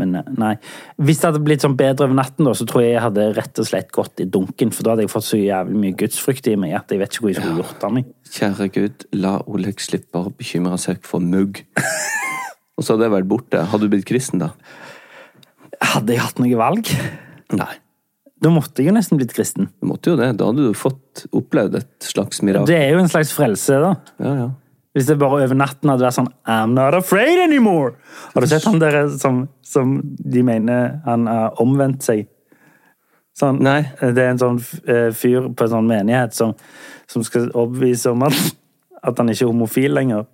[0.00, 0.54] Men eh, nei.
[0.98, 3.60] Hvis det hadde blitt sånn bedre over natten, da, så tror jeg jeg hadde rett
[3.62, 4.72] og slett gått i dunken.
[4.74, 7.26] For da hadde jeg fått så jævlig mye gudsfrykt i meg at jeg vet ikke
[7.26, 8.10] hvor jeg skulle gjort av meg.
[8.34, 11.62] Kjære Gud, la Oleg slippe å bekymre seg for mugg.
[12.74, 13.62] Og så hadde jeg vært borte.
[13.70, 14.50] Hadde du blitt kristen da?
[15.94, 16.90] Hadde jeg hatt noe valg?
[17.54, 17.72] Nei.
[18.44, 19.70] Da måtte jeg jo nesten blitt kristen.
[19.80, 20.32] Du måtte jo det.
[20.40, 22.66] Da hadde du fått opplevd et slags mirakel.
[22.68, 23.94] Det er jo en slags frelse, da.
[24.20, 24.48] Ja, ja.
[24.94, 27.96] Hvis det bare over natten hadde vært sånn I'm not afraid anymore!
[28.34, 32.28] Har du sett han der som, som de mener han har omvendt seg?
[33.34, 33.80] Sånn, Nei.
[33.98, 36.52] Det er en sånn eh, fyr på en sånn menighet som,
[37.10, 38.38] som skal overbevise om at,
[39.02, 40.28] at han ikke er homofil lenger.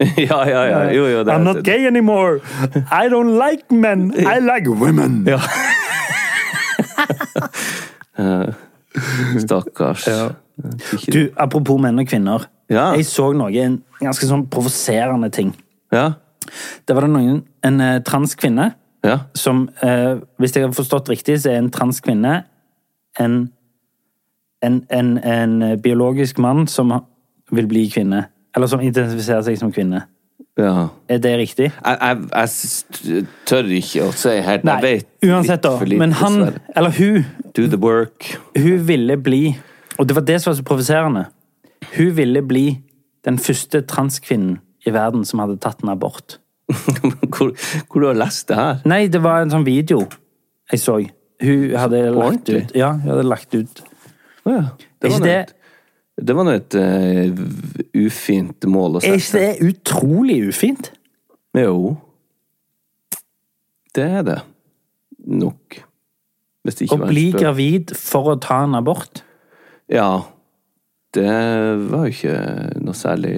[0.00, 0.80] ja, ja, ja.
[0.92, 2.40] Jo, jo, det I'm not gay anymore!
[2.88, 4.14] I don't like men!
[4.16, 5.24] I like women!
[5.28, 5.40] Ja.
[9.44, 10.08] Stakkars.
[10.08, 10.32] Ja.
[11.12, 12.48] Du, apropos menn og kvinner.
[12.68, 12.92] Ja.
[12.96, 15.52] Jeg så noe, en ganske sånn provoserende ting.
[15.94, 16.12] Ja.
[16.86, 18.72] Det var det noen, en eh,
[19.04, 19.18] Ja.
[19.34, 22.44] som, eh, hvis jeg har forstått riktig, så er en transkvinne
[23.20, 23.50] en,
[24.62, 26.92] en, en, en biologisk mann som
[27.52, 28.24] vil bli kvinne.
[28.56, 30.02] Eller som identifiserer seg som kvinne.
[30.58, 30.88] ja.
[31.08, 31.70] Er det riktig?
[31.84, 32.18] Jeg, jeg,
[33.12, 34.64] jeg tør ikke å si helt.
[34.64, 35.74] Nei, jeg vet uansett da.
[35.78, 36.38] for lite, Men han,
[36.74, 37.24] eller hun,
[37.54, 38.38] Do the work.
[38.56, 39.56] hun ville bli
[39.98, 41.26] Og det var det som var så provoserende.
[41.96, 42.66] Hun ville bli
[43.26, 46.38] den første transkvinnen i verden som hadde tatt en abort.
[47.32, 47.52] hvor,
[47.90, 48.80] hvor du har lest det her?
[48.88, 50.04] Nei, det var en sånn video
[50.72, 50.96] jeg så.
[51.42, 52.62] Hun hadde lagt Ordentlig?
[52.64, 53.82] ut Ja, hun hadde lagt ut.
[54.46, 54.64] Å ja.
[55.02, 55.52] Det var det- et,
[56.26, 57.40] det var nå et uh,
[58.06, 59.12] ufint mål å sette.
[59.12, 60.90] Er ikke det utrolig ufint?
[61.56, 61.96] Jo.
[63.94, 64.38] Det er det.
[65.26, 65.82] Nok.
[66.66, 69.22] Hvis det Å ikke en bli gravid for å ta en abort?
[69.92, 70.24] Ja.
[71.16, 72.32] Det var jo ikke
[72.84, 73.36] noe særlig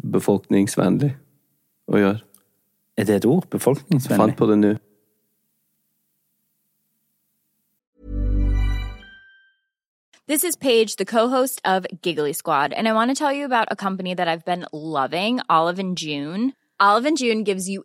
[0.00, 1.10] befolkningsvennlig
[1.90, 2.20] å gjøre.
[2.96, 3.44] Er det et ord?
[3.52, 4.22] Befolkningsvennlig?
[4.22, 4.70] Fant på det nå.
[10.30, 13.66] This is Paige, the co-host of Giggly Squad, and I want to tell you about
[13.70, 16.54] a company that I've been loving, Olive and June.
[16.78, 17.84] Olive and June gives you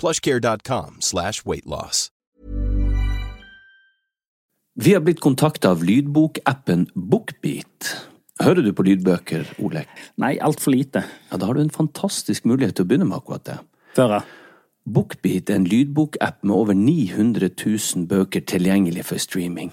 [0.00, 2.08] plushcare.com slash weightloss.
[4.74, 7.92] Vi har blitt kontakta av lydbokappen Bookbeat.
[8.42, 9.86] Hører du på lydbøker, Olek?
[10.18, 11.04] Nei, altfor lite.
[11.30, 13.58] Ja, Da har du en fantastisk mulighet til å begynne med akkurat det.
[13.94, 14.24] Før.
[14.84, 19.70] Bookbeat er en lydbokapp med over 900 000 bøker tilgjengelig for streaming.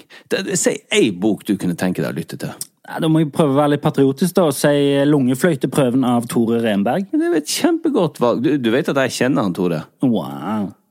[0.53, 2.53] Si ei bok du kunne tenke deg å lytte til.
[2.89, 4.73] Ja, da må jeg prøve å være litt patriotisk da, og si
[5.05, 7.11] Lungefløyteprøven av Tore Renberg.
[7.13, 8.41] Det er et kjempegodt valg.
[8.41, 9.83] Du, du vet at jeg kjenner han, Tore?
[10.01, 10.71] Wow.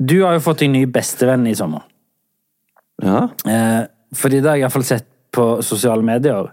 [0.00, 1.84] Du har jo fått en ny bestevenn i sommer.
[3.02, 3.82] Ja, Eh,
[4.16, 6.50] fordi det har jeg iallfall sett på sosiale medier.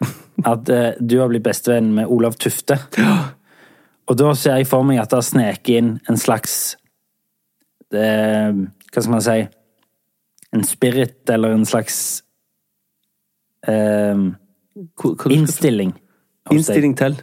[0.50, 2.76] At eh, du har blitt bestevenn med Olav Tufte.
[3.00, 3.16] Ja.
[4.10, 6.54] Og da ser jeg for meg at det har sneket inn en slags
[7.94, 8.06] det,
[8.90, 9.36] Hva skal man si
[10.50, 12.24] En spirit, eller en slags
[13.70, 14.24] eh,
[15.30, 15.92] innstilling.
[16.50, 17.20] Innstilling til?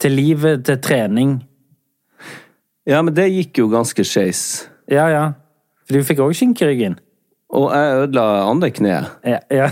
[0.00, 1.34] Til livet, til trening.
[2.88, 4.64] Ja, men det gikk jo ganske skeis.
[4.90, 5.24] Ja, ja.
[5.84, 6.98] For du fikk òg skinke i ryggen.
[7.54, 9.12] Og jeg ødela andre kneet.
[9.26, 9.68] Ja, ja.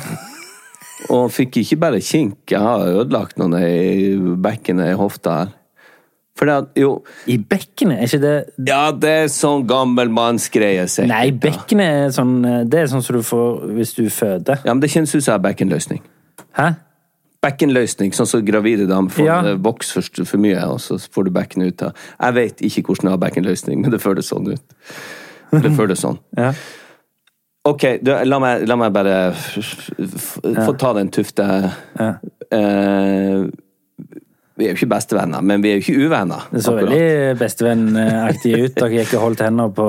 [1.11, 5.51] Og fikk ikke bare kink, jeg har ødelagt noen i bekkenet i hofta her.
[6.39, 6.93] For det at, jo
[7.29, 10.87] I bekkenet, er ikke det Ja, det er sånn gammelmannsgreie.
[10.89, 12.39] sikkert, Nei, bekkenet er sånn
[12.71, 14.63] Det er sånn som du får hvis du føder.
[14.65, 16.01] Ja, men det kjennes ut som en bekkenløsning.
[16.57, 16.71] Hæ?
[17.43, 19.39] Bekkenløsning, sånn som gravide damer får Ja.
[19.49, 19.55] ja.
[19.59, 21.97] voks for, for mye, og så får du bekken ut av.
[22.21, 24.77] Jeg vet ikke hvordan jeg har bekkenløsning, men det føles sånn ut.
[25.53, 26.21] Det føles sånn.
[26.39, 26.53] Ja.
[27.67, 31.45] Ok, du, la, meg, la meg bare f- få ta den tufte
[31.99, 32.09] Ja.
[32.51, 33.45] eh,
[34.59, 36.43] Vi er jo ikke bestevenner, men vi er jo ikke uvenner.
[36.53, 36.91] Det så akkurat.
[36.93, 38.75] veldig bestevennaktig ut.
[38.77, 39.87] Dere gikk og holdt hender på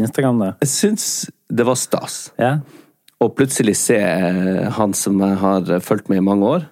[0.00, 0.52] Instagram Da.
[0.64, 1.08] Jeg syns
[1.52, 2.30] det var stas.
[2.40, 2.54] Ja.
[3.22, 6.64] Og plutselig se eh, han som jeg har fulgt med i mange år,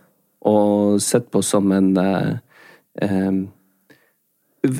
[0.44, 2.32] og sett på som en eh,
[3.02, 3.32] eh,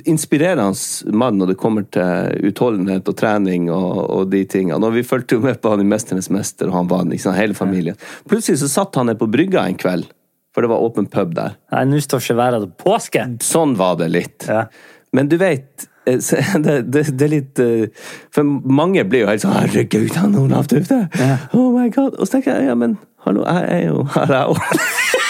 [0.05, 0.75] inspirerende
[1.17, 4.81] mann når det kommer til utholdenhet og trening og, og de tingene.
[4.81, 7.57] Og vi fulgte jo med på han i 'Mesternes mester', og han vant, liksom hele
[7.57, 7.97] familien.
[8.29, 10.07] Plutselig så satt han nede på brygga en kveld,
[10.55, 11.57] for det var åpen pub der.
[11.73, 13.27] Nei, nå står ikke været til påske.
[13.45, 14.49] Sånn var det litt.
[14.49, 14.67] Ja.
[15.13, 16.21] Men du vet eh,
[16.65, 17.61] det, det, det er litt
[18.35, 21.09] For mange blir jo helt sånn 'Herregud, han Olav Tufte!'
[21.53, 22.17] Oh my god.
[22.17, 25.21] Og så tenker jeg ja, men hallo, jeg er jo her, jeg òg.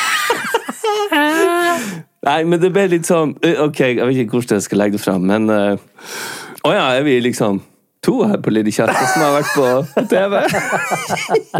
[2.24, 5.04] Nei, men det ble litt sånn Ok, jeg vet ikke hvordan jeg skal legge det
[5.04, 7.62] fram, men Å uh, oh ja, er vi liksom
[8.04, 9.66] to her på Lille Kjerke som har vært på
[10.12, 10.34] TV?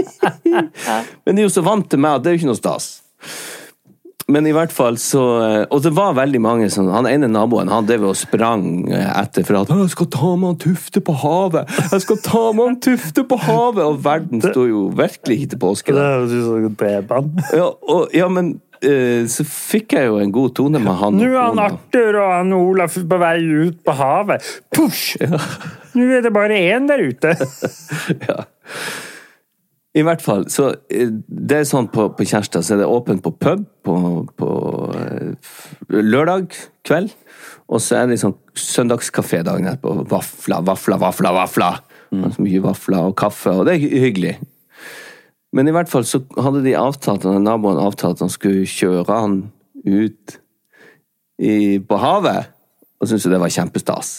[1.24, 2.90] men de er jo så vant til meg at det er jo ikke noe stas.
[4.26, 5.22] Men i hvert fall så
[5.68, 9.58] Og det var veldig mange som Han ene naboen han drev og sprang etter for
[9.60, 13.24] at 'Jeg skal ta med han Tufte på havet!' Jeg skal ta med han Tufte
[13.24, 13.84] på havet!
[13.84, 15.92] Og verden sto jo virkelig ikke til påske.
[15.92, 17.42] Det høres ut som et bredbånd.
[17.52, 17.68] Ja,
[18.14, 18.60] ja, men
[19.30, 21.16] så fikk jeg jo en god tone med han.
[21.18, 21.62] Nå er han.
[21.64, 24.52] Arthur og han Olaf på vei ut på havet.
[24.74, 25.16] Push!
[25.94, 27.34] Nå er det bare én der ute.
[28.28, 28.44] Ja.
[29.94, 30.48] I hvert fall.
[30.50, 33.96] Så eh, det er sånn på, på Kjærstad, så er det åpent på pub på,
[34.40, 34.48] på
[34.98, 35.52] eh,
[35.94, 36.48] lørdag
[36.86, 37.12] kveld.
[37.70, 40.02] Og så er det sånn søndagskafé dagen etterpå.
[40.10, 41.78] Vafler, vafler, vafler, vafler.
[42.10, 44.34] Så mye vafler og kaffe, og det er hyggelig.
[45.54, 49.36] Men i hvert fall så hadde de avtalt, naboen avtalt at han skulle kjøre han
[49.86, 50.38] ut
[51.38, 52.50] i, på havet.
[52.98, 54.14] Og syntes det var kjempestas.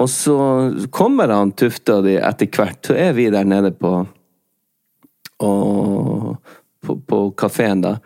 [0.00, 0.36] Og så
[0.94, 3.92] kommer han Tufte og de etter hvert, så er vi der nede på
[5.44, 6.36] og,
[6.82, 7.96] på, på kafeen, da.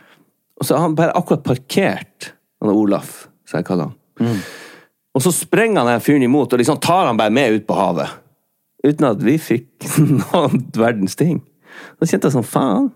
[0.58, 4.40] Og så har han bare akkurat parkert, han er Olaf, som jeg kaller han.
[5.14, 7.76] Og så sprenger han den fyren imot, og liksom tar han bare med ut på
[7.78, 8.16] havet.
[8.84, 9.88] Uten at vi fikk
[10.20, 11.40] noen verdens ting.
[11.98, 12.90] Da kjente jeg sånn, faen.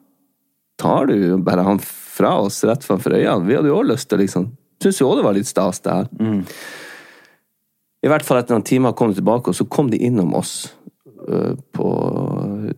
[0.80, 3.46] Tar du bare han fra oss rett framfor øynene?
[3.46, 4.50] Vi hadde jo også lyst til liksom
[4.82, 6.08] Syns jo også det var litt stas, det her.
[8.02, 10.72] I hvert fall etter noen timer kom de tilbake, og så kom de innom oss
[11.28, 11.90] uh, på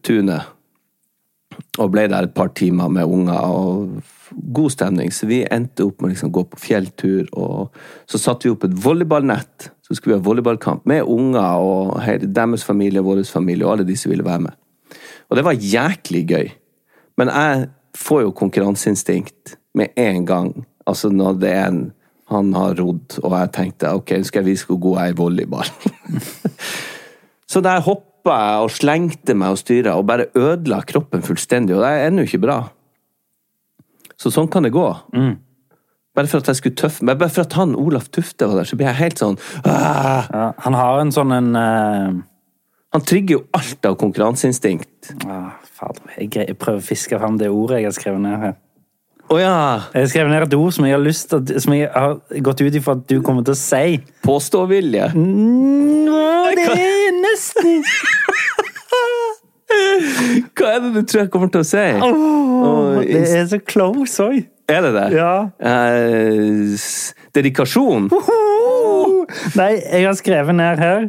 [0.04, 0.50] tunet.
[1.80, 5.12] Og ble der et par timer med unger, og god stemning.
[5.14, 7.72] Så vi endte opp med å liksom gå på fjelltur, og
[8.10, 9.70] så satte vi opp et volleyballnett.
[9.84, 13.88] Så skulle vi ha volleyballkamp med unger og hele deres familie, vår familie, og alle
[13.88, 14.60] de som ville være med.
[15.34, 16.50] Og det var jæklig gøy.
[17.18, 17.66] Men jeg
[17.98, 20.50] får jo konkurranseinstinkt med en gang.
[20.86, 21.84] Altså når det er en
[22.32, 25.12] Han har rodd, og jeg tenkte ok, nå skal jeg vise hvor god jeg er
[25.12, 25.68] i volleyball.
[27.52, 31.84] Så der hoppa jeg og slengte meg og styra og bare ødela kroppen fullstendig, og
[31.84, 32.56] det er ennå ikke bra.
[34.16, 34.86] Så sånn kan det gå.
[36.16, 38.70] Bare for at jeg skulle tøffe meg, bare for at han Olaf Tufte var der,
[38.72, 39.36] så blir jeg helt sånn!
[39.68, 42.22] Ja, han har en sånn en eh,
[42.94, 45.14] Han trigger jo alt av konkurranseinstinkt.
[45.26, 48.54] ah, Fader, jeg, jeg prøver å fiske fram det ordet jeg har skrevet ned her.
[49.32, 49.54] Å ja!
[49.96, 52.60] Jeg har skrevet ned et ord som jeg har lyst til Som jeg har gått
[52.60, 53.96] ut ifra at du kommer til å si.
[54.22, 55.06] Påståvilje.
[55.16, 56.20] Nå,
[56.54, 57.80] det er nesten
[60.54, 61.82] Hva er det du tror jeg kommer til å si?
[62.04, 64.36] Oh, Det er så close òg.
[64.70, 65.06] Er det det?
[65.16, 65.32] Ja.
[65.58, 66.76] Eh,
[67.34, 68.06] dedikasjon?
[69.58, 71.08] Nei, jeg har skrevet ned her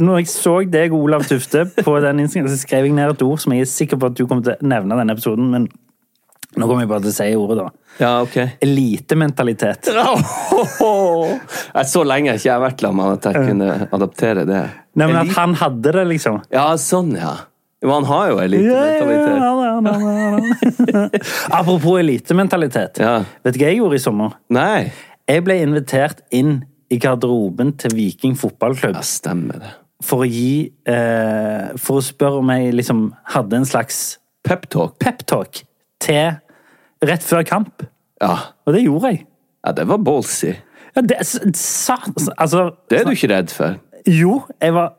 [0.00, 3.42] Når jeg så deg, Olav Tufte, på den innstillingen, så skrev jeg ned et ord
[3.42, 5.66] som jeg er sikker på at du kommer til å nevne denne episoden, men
[6.52, 7.68] nå kommer jeg bare til å si ordet, da.
[8.00, 8.36] Ja, ok.
[8.64, 9.82] Elitementalitet.
[11.92, 14.62] Så lenge ikke jeg har vært sammen med at jeg kunne adaptere det.
[15.00, 16.34] Nei, men at han hadde det, liksom.
[16.52, 17.34] Ja, sånn, ja.
[17.82, 19.36] Jo, han har jo elitementalitet.
[19.42, 19.94] ja, ja, ja,
[20.92, 21.02] ja.
[21.58, 22.92] Apropos elitementalitet.
[23.02, 23.14] Ja.
[23.42, 24.28] Vet du hva jeg gjorde i sommer?
[24.52, 24.82] Nei.
[25.28, 29.70] Jeg ble invitert inn i garderoben til Viking fotballklubb Ja, stemmer det.
[30.04, 34.96] for å gi eh, For å spørre om jeg liksom hadde en slags Peptalk.
[34.98, 35.62] peptalk
[36.02, 36.32] til
[37.02, 37.84] rett før kamp.
[38.22, 38.34] Ja.
[38.66, 39.24] Og det gjorde jeg.
[39.64, 40.52] ja, det var ballsy.
[40.96, 41.20] Ja, det,
[41.56, 41.96] sa,
[42.36, 43.76] altså, Det er du ikke redd for.
[44.06, 44.92] Jo, jeg var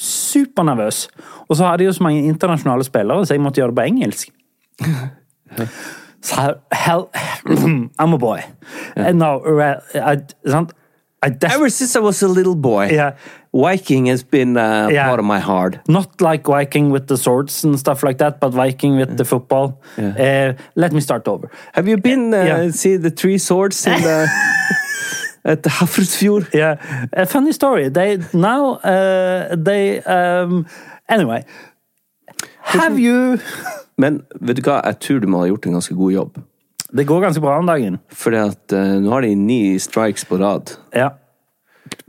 [0.00, 1.02] supernervøs.
[1.48, 3.88] Og så hadde jeg jo så mange internasjonale spillere, så jeg måtte gjøre det på
[3.92, 4.32] engelsk.
[6.22, 7.06] Så hell,
[8.00, 8.40] I'm a boy.
[8.96, 9.12] Yeah.
[9.16, 9.76] No, I?
[9.94, 10.16] I
[11.22, 13.12] Ever since I was a little boy, Yeah.
[13.52, 15.06] Viking has been uh, Yeah.
[15.08, 15.78] part of my heart.
[15.88, 19.80] Not like Viking with the swords and stuff like that, but Viking with the football.
[19.98, 21.50] Uh, let me start over.
[21.74, 22.70] Have you been uh, Yeah.
[22.72, 24.28] see the three swords in the
[25.44, 26.46] at the Hafrsfjord?
[26.54, 26.76] Yeah,
[27.12, 27.90] a funny story.
[27.90, 30.64] They now uh, they um,
[31.08, 31.44] anyway.
[32.62, 33.38] Have you
[33.98, 36.38] Men vet du hva, jeg tror du må ha gjort en ganske god jobb.
[36.92, 37.98] Det går ganske bra om dagen.
[38.10, 40.74] Fordi at uh, nå har de ni strikes på rad.
[40.96, 41.12] Ja.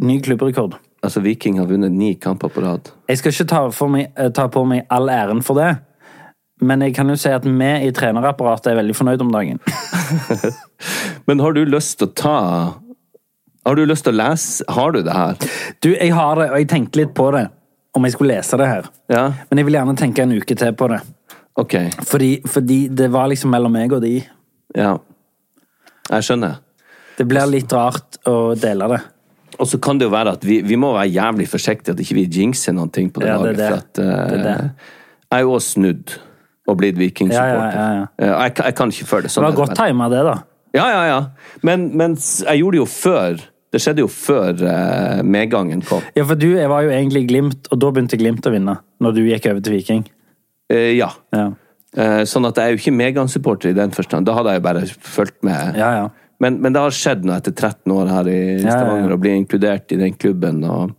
[0.02, 0.80] Ny klubbrekord.
[1.02, 2.92] Altså Viking har vunnet ni kamper på rad.
[3.10, 5.72] Jeg skal ikke ta, for meg, eh, ta på meg all æren for det,
[6.62, 9.62] men jeg kan jo si at vi i trenerapparatet er veldig fornøyd om dagen.
[11.26, 12.38] Men har du lyst til å ta
[13.66, 15.38] Har du lyst til å lese Har du det her?
[15.80, 17.46] Du, jeg har det, og jeg tenkte litt på det,
[17.98, 18.90] om jeg skulle lese det her.
[19.14, 19.24] Ja?
[19.50, 21.00] Men jeg vil gjerne tenke en uke til på det.
[21.62, 21.76] Ok.
[22.08, 24.20] Fordi, fordi det var liksom mellom meg og de.
[24.78, 24.98] Ja.
[26.12, 26.60] Jeg skjønner.
[27.18, 29.02] Det blir litt rart å dele det.
[29.62, 32.16] Og så kan det jo være at vi, vi må være jævlig forsiktige at ikke
[32.18, 33.60] vi jinxer noen ting på det Ja, det er laget.
[33.60, 33.78] det.
[33.78, 34.72] At, uh, Det er det.
[35.32, 36.16] Jeg er jo også snudd
[36.72, 37.76] og blitt Viking-supporter.
[37.76, 39.44] Ja, ja, ja, Jeg, kan- jeg kan ikke føle det Det sånn.
[39.44, 40.36] var er godt tima, det, da.
[40.74, 41.20] Ja, ja, ja.
[41.68, 43.42] Men, men jeg gjorde det jo før.
[43.72, 46.02] Det skjedde jo før uh, medgangen kom.
[46.16, 48.78] Ja, for du var jo egentlig Glimt, og da begynte Glimt å vinne.
[49.04, 50.06] Når du gikk over til Viking.
[50.72, 51.50] Ja ja.
[51.98, 54.28] Eh, sånn at jeg er jo ikke medgangssupporter i den forstand.
[54.28, 55.80] Da hadde jeg jo bare fulgt med.
[55.80, 55.94] ja.
[56.02, 56.10] ja.
[56.42, 59.18] Men, men det har skjedd nå etter 13 år her i Stavanger ja.
[59.18, 60.64] å bli inkludert i den klubben.
[60.66, 60.96] Og...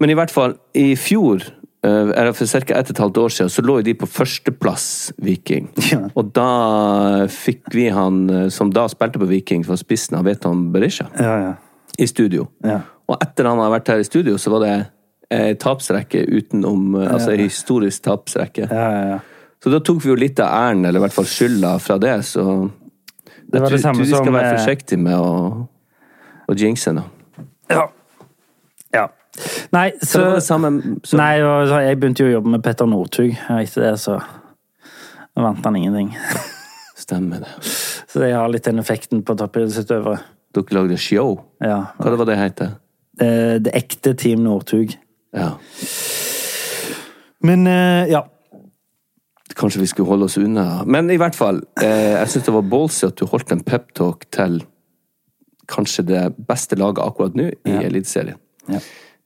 [0.00, 1.44] Men i hvert fall, i fjor,
[1.84, 2.78] eh, eller for ca.
[2.78, 4.86] ett og et halvt år siden, så lå jo de på førsteplass,
[5.20, 5.68] Viking.
[6.18, 10.70] Og da fikk vi han eh, som da spilte på Viking, fra spissen av Veton
[10.72, 11.52] Berisha, ja, ja.
[12.00, 12.48] i studio.
[12.64, 12.80] Ja.
[13.12, 14.74] Og etter han hadde vært her i studio, så var det
[15.32, 18.66] ei tapsrekke utenom Altså ei historisk tapsrekke.
[18.68, 19.20] Ja, ja, ja.
[19.62, 22.16] Så da tok vi jo litt av æren, eller i hvert fall skylda, fra det,
[22.26, 22.44] så
[23.46, 25.66] Det var det samme tror vi skal som, være eh, forsiktige med å,
[26.50, 27.04] å jinxe nå.
[27.70, 27.84] Ja.
[28.96, 29.04] ja.
[29.72, 30.72] Nei, Så så det var det samme
[31.04, 31.20] så.
[31.20, 31.30] Nei,
[31.86, 33.36] jeg begynte jo å jobbe med Petter Northug.
[33.48, 34.18] og Etter det så
[35.38, 36.10] vant han ingenting.
[37.04, 37.54] Stemmer det.
[37.62, 40.18] Så jeg har litt den effekten på toppidrettsutøvere.
[40.52, 41.38] Dere lagde show.
[41.62, 41.78] Ja.
[41.96, 42.74] Hva det var det heter?
[43.22, 43.32] Det,
[43.68, 44.98] det ekte Team Northug.
[45.32, 45.54] Ja.
[47.46, 48.26] Men eh, ja.
[49.58, 50.82] Kanskje vi skulle holde oss unna.
[50.88, 54.26] Men i hvert fall, eh, jeg syns det var ballsy at du holdt en peptalk
[54.32, 54.62] til
[55.72, 58.38] kanskje det beste laget akkurat nå i Eliteserien.
[58.68, 58.80] Ja.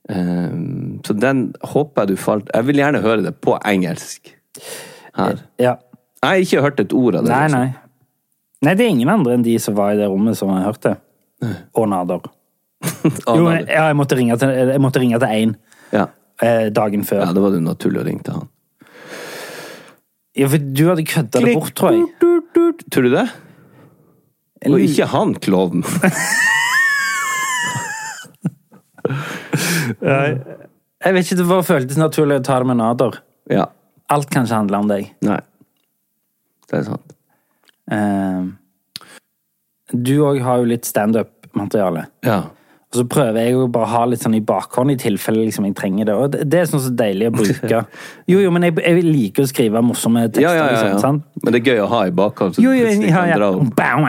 [0.07, 4.31] Um, så den håper jeg du falt Jeg vil gjerne høre det på engelsk.
[5.17, 5.43] Her.
[5.59, 5.75] ja.
[6.23, 7.31] Jeg har ikke hørt et ord av det.
[7.31, 7.59] Nei, liksom.
[7.59, 7.87] nei.
[8.65, 10.81] Nei, det er ingen andre enn de som var i det rommet som har hørt
[10.85, 10.95] det.
[11.77, 12.25] Og Nader.
[13.27, 13.97] Jo, men, ja, jeg jeg
[14.81, 15.53] måtte ringe til én
[15.93, 16.07] ja.
[16.43, 17.23] eh, dagen før.
[17.25, 18.49] ja, da var det naturlig å ringe til han.
[20.37, 22.05] Ja, for du hadde kødda det bort, tror jeg.
[22.93, 23.27] Tror du det?
[24.67, 25.83] Og ikke han klovnen.
[29.97, 33.19] Jeg vet ikke, Det bare føltes naturlig å ta det med Nader.
[33.51, 33.67] ja.
[34.07, 35.09] Alt kan ikke handle om deg.
[35.27, 35.41] Nei.
[36.71, 37.15] Det er sant.
[37.91, 38.55] Uh,
[39.91, 42.05] du òg har jo litt standup-materiale.
[42.23, 42.37] Ja.
[42.87, 45.75] Og så prøver jeg å bare ha litt sånn i bakhånd i tilfelle liksom jeg
[45.75, 46.13] trenger det.
[46.15, 47.81] Og det, det er sånn så deilig å bruke.
[48.27, 50.43] Jo, jo, men jeg, jeg liker å skrive morsomme tekster.
[50.43, 51.43] Ja, ja, ja, Liksom, sant?
[51.43, 52.57] Men det er gøy å ha i bakhånd.
[52.57, 53.37] så Jo, jo, ja, ja.
[53.77, 54.07] Bow.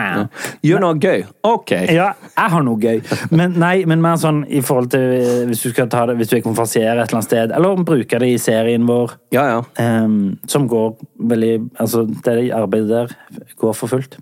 [0.65, 1.23] Gjør noe gøy.
[1.47, 1.71] Ok.
[1.87, 2.99] Ja, jeg har noe gøy.
[3.31, 6.31] Men nei, men mer sånn i forhold til eh, hvis du skal ta det, hvis
[6.31, 9.59] du er konferansier et eller annet sted, eller bruke det i serien vår, Ja, ja.
[9.79, 10.95] Um, som går
[11.31, 13.13] veldig Altså, det arbeidet der
[13.59, 14.19] går for fullt.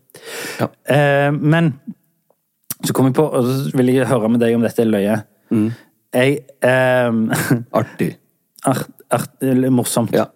[0.61, 0.69] Ja.
[0.89, 1.73] Uh, men
[2.87, 5.17] så kom jeg på, og så vil jeg høre med deg om dette er løye.
[5.51, 5.67] Mm.
[6.15, 7.25] Jeg ehm,
[7.79, 8.13] Artig.
[8.67, 9.35] art, art,
[9.73, 10.15] morsomt.
[10.15, 10.29] Ja.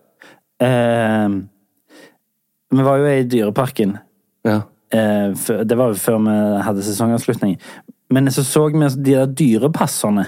[0.63, 1.45] Ehm,
[2.71, 3.97] vi var jo i Dyreparken.
[4.47, 4.61] Ja.
[4.91, 5.31] Eh,
[5.63, 6.35] det var jo før vi
[6.67, 7.57] hadde sesongavslutning.
[8.11, 10.25] Men så så vi de der dyrepasserne.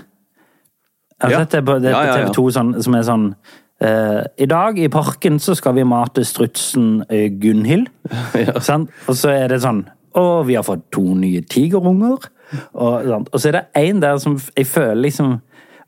[1.22, 1.44] Har Ja.
[1.44, 2.18] det på, det er på.
[2.18, 3.36] TV 2 sånn, som er sånn
[3.84, 7.90] Uh, I dag i parken så skal vi mate strutsen uh, Gunhild.
[8.38, 8.54] Ja.
[8.56, 9.82] Og så er det sånn
[10.14, 12.28] Å, vi har fått to nye tigerunger.
[12.74, 15.40] Og, og så er det én der som jeg føler liksom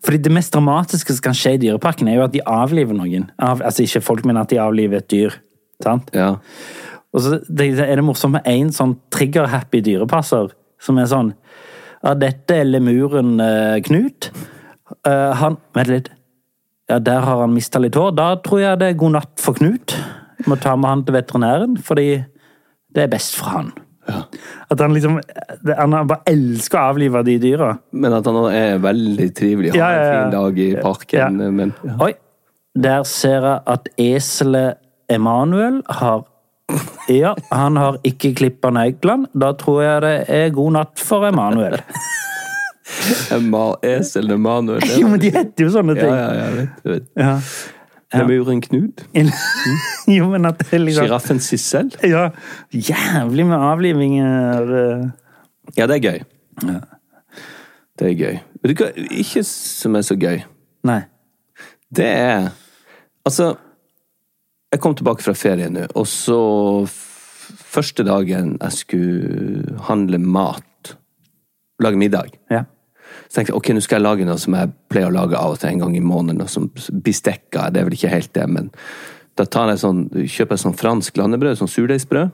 [0.05, 3.23] fordi Det mest dramatiske som kan skje i Dyreparken, er jo at de avliver noen.
[3.41, 5.34] Av, altså Ikke folk, men at de avliver et dyr.
[5.82, 6.11] Sant?
[6.13, 6.36] ja.
[7.15, 11.34] Og så det- er det morsomt med én sånn trigger-happy dyrepasser, som er sånn
[12.03, 14.30] Ja, dette er lemuren eh, Knut.
[15.07, 16.09] Uh, han Vent litt.
[16.89, 18.11] Ja, der har han mista litt hår.
[18.13, 19.95] Da tror jeg det er god natt for Knut.
[20.45, 22.26] Må ta med han til veterinæren, fordi
[22.93, 23.71] det er best for han.
[24.70, 25.16] At han liksom
[25.78, 27.72] Han bare elsker å avlive de dyra.
[27.91, 29.72] Men at han er veldig trivelig.
[29.74, 30.14] Har Ja, ja, ja.
[30.14, 31.20] en fin dag i parken.
[31.41, 31.49] Ja.
[31.51, 31.97] Men, ja.
[32.06, 32.14] Oi!
[32.76, 34.78] Der ser jeg at eselet
[35.10, 36.24] Emanuel har
[37.10, 39.30] Ja, han har ikke klippa neglene.
[39.38, 41.78] Da tror jeg det er god natt for Emanuel.
[43.51, 44.82] Ma Esel Emanuel.
[44.99, 46.14] Jo, men de heter jo sånne Ja, ting.
[46.14, 47.47] ja, jeg vet, jeg vet.
[48.14, 48.22] Ja.
[48.22, 49.01] Lemuren Knut.
[50.18, 51.89] Jo, men at det er liksom Sjiraffen Sissel.
[52.06, 52.28] Ja,
[52.72, 54.74] jævlig med avlivinger.
[54.82, 55.08] eh.
[55.78, 56.20] Ja, det er gøy.
[57.99, 58.38] Det er gøy.
[58.62, 60.43] Vet du hva ikke som er så gøy?
[60.86, 61.01] Nei.
[61.95, 62.49] Det er
[63.26, 63.56] Altså,
[64.72, 66.38] jeg kom tilbake fra ferie nå, og så
[67.76, 70.95] Første dagen jeg skulle handle mat,
[71.82, 72.64] lage middag, Ja.
[73.28, 75.55] Så tenkte jeg ok, nå skal jeg lage noe som jeg pleier å lage av
[75.55, 76.39] og til en gang i måneden.
[76.41, 78.71] Noe som bistekker, det er vel ikke helt det, men
[79.36, 82.32] da tar jeg sånn, kjøper jeg sånn fransk landebrød, sånn surdeigsbrød.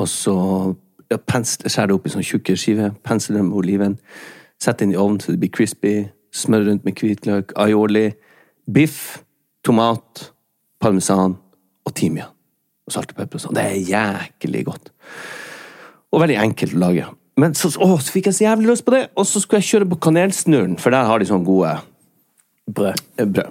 [0.00, 0.36] Og så
[1.12, 3.98] ja, skjærer det opp i sånn tjukke skiver, pensler det med oliven,
[4.62, 5.94] setter inn i ovnen så det blir crispy,
[6.34, 8.08] smør rundt med hvitløk, aioli,
[8.66, 9.20] biff,
[9.64, 10.30] tomat,
[10.82, 11.36] parmesan
[11.84, 12.32] og timian.
[12.84, 13.56] Og salt og pepper og sånn.
[13.56, 14.90] Det er jæklig godt.
[16.12, 17.06] Og veldig enkelt å lage.
[17.40, 19.70] Men så, å, så fikk jeg så jævlig lyst på det, og så skulle jeg
[19.72, 21.72] kjøre på Kanelsnurren, for der har de sånn gode
[22.70, 23.00] Brød.
[23.18, 23.50] eh, brød.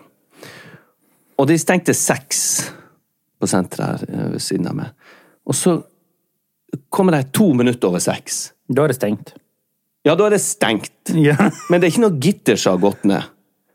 [1.42, 2.40] Og de stengte seks
[3.42, 4.94] på senteret her eh, ved siden av meg.
[5.44, 5.76] Og så
[6.94, 8.54] kommer jeg to minutter over seks.
[8.72, 9.34] Da er det stengt.
[10.08, 10.92] Ja, da er det stengt.
[11.20, 11.36] Ja.
[11.70, 13.28] Men det er ikke noe gitter som har gått ned.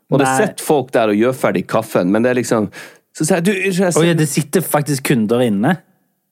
[0.09, 0.37] Og det Nei.
[0.41, 2.71] sitter folk der og gjør ferdig kaffen, men det er liksom
[3.13, 4.01] Så sier jeg du, jeg, så...
[4.01, 5.75] Oh, ja, det sitter faktisk kunder inne.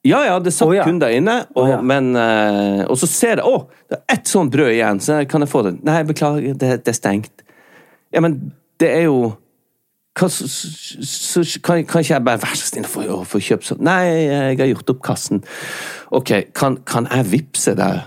[0.06, 0.84] Ja, ja, det satt oh, ja.
[0.86, 1.80] kunder inne, og, oh, ja.
[1.82, 5.42] men uh, Og så ser jeg Å, det er ett sånt brød igjen, så kan
[5.42, 5.74] jeg få det?
[5.86, 7.44] Nei, beklager, det, det er stengt.
[8.14, 8.38] Ja, men
[8.80, 9.18] det er jo
[10.18, 13.82] hva, så, så, kan, kan ikke jeg bare være så snill å få, kjøpt sånn?
[13.86, 15.42] Nei, jeg har gjort opp kassen.
[16.14, 18.00] Ok, kan, kan jeg vippse deg,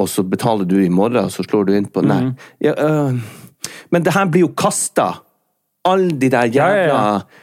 [0.00, 2.22] og så betaler du i morgen, og så slår du inn på Nei.
[2.30, 2.32] Mm.
[2.64, 5.10] Ja, uh, Men det her blir jo kasta.
[5.88, 7.41] Alle de der Ja, jævla ja,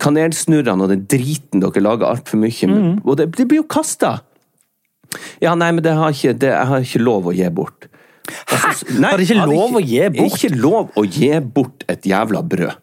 [0.00, 2.68] kanelsnurrene og den driten dere lager altfor mye.
[2.70, 2.92] Mm.
[3.04, 4.18] Og det, det blir jo kasta!
[5.42, 7.88] Ja, nei, men det har ikke, det, jeg har ikke lov å gi bort.
[8.50, 8.72] Hæ?!
[8.98, 10.38] nei, Har det ikke lov å gi bort?
[10.40, 12.80] Ikke lov å gi bort et jævla brød.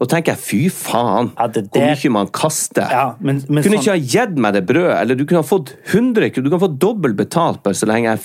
[0.00, 2.86] Og tenker jeg, fy faen, Ja, det hvor mye man kaster.
[2.88, 5.46] Ja, men- men kunne sånn- ikke ha gitt meg det brødet, eller du kunne ha
[5.46, 8.22] fått 100 kroner, du kan få dobbelt betalt bare så lenge jeg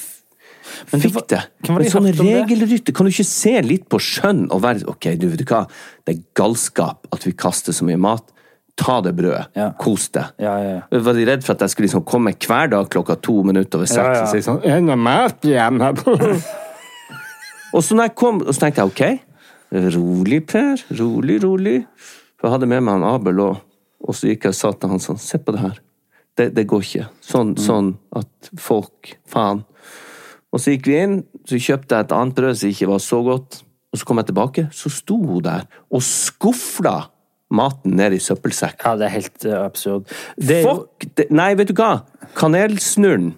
[0.91, 1.41] Men fikk det.
[1.67, 2.23] var det det?
[2.23, 5.65] regelrytter, kan du ikke se litt på skjønn og være Ok, du vet du hva,
[6.05, 8.32] det er galskap at vi kaster så mye mat.
[8.76, 9.47] Ta det brødet.
[9.55, 9.69] Ja.
[9.80, 10.36] Kos deg.
[10.43, 10.80] Ja, ja.
[10.91, 13.88] Var de redd for at jeg skulle liksom komme hver dag klokka to minutter over
[13.88, 15.95] seks og si sånn «Er det mat igjen her?»
[17.76, 21.80] Og så når jeg kom, og så tenkte jeg ok, rolig Per, rolig, rolig.
[22.39, 23.57] For jeg hadde med meg han Abel òg,
[24.05, 25.82] og så gikk jeg og sa til han sånn, se på det her.
[26.36, 27.07] Det, det går ikke.
[27.23, 29.63] Sånn, sånn at folk, faen.
[30.56, 33.20] Og så gikk vi inn, så kjøpte jeg et annet brød som ikke var så
[33.26, 33.60] godt,
[33.91, 36.95] og så kom jeg tilbake, så sto hun der og skufla
[37.56, 38.86] maten ned i søppelsekk.
[38.86, 40.12] Ja, det er helt eh, absurd.
[40.39, 41.28] Det er jo, Fuck det.
[41.36, 41.91] Nei, vet du hva?
[42.39, 43.34] Kanelsnurren,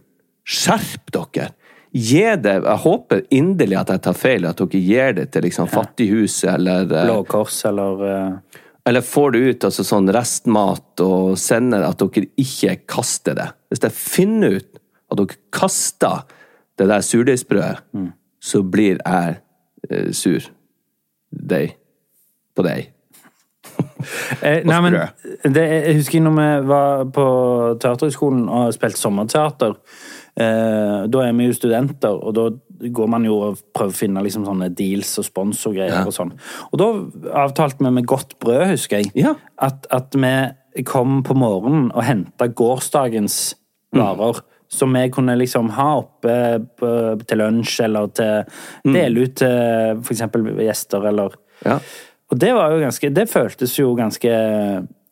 [0.48, 1.52] skjerp dere!
[1.98, 5.70] Gi det Jeg håper inderlig at jeg tar feil, at dere gir det til liksom
[5.72, 8.60] Fattighuset eller eh, Blå Kors eller eh,
[8.92, 13.48] Eller får det ut altså sånn restmat og sender at dere ikke kaster det.
[13.72, 16.28] Hvis jeg finner ut at dere kaster
[16.78, 17.78] det der surdeigsbrødet,
[18.42, 19.38] så blir jeg
[19.90, 20.42] eh, sur.
[21.32, 21.76] Deg.
[22.56, 22.92] På deg.
[24.46, 24.94] Eh, nei, men
[25.54, 27.24] det, jeg husker når vi var på
[27.82, 29.74] Teaterhøgskolen og spilte sommerteater.
[30.38, 32.46] Eh, da er vi jo studenter, og da
[32.94, 36.36] går man jo og prøver å finne liksom sånne deals og sponsorgreier og sånn.
[36.70, 36.90] Og da
[37.44, 39.34] avtalte vi med Godt brød, husker jeg, Ja.
[39.58, 43.56] at, at vi kom på morgenen og henta gårsdagens
[43.98, 44.44] varer.
[44.70, 46.34] Som vi kunne liksom ha oppe
[47.28, 48.44] til lunsj, eller til
[48.94, 51.80] dele ut til eksempel gjester, eller Ja.
[52.32, 54.30] og det var jo ganske Det føltes jo ganske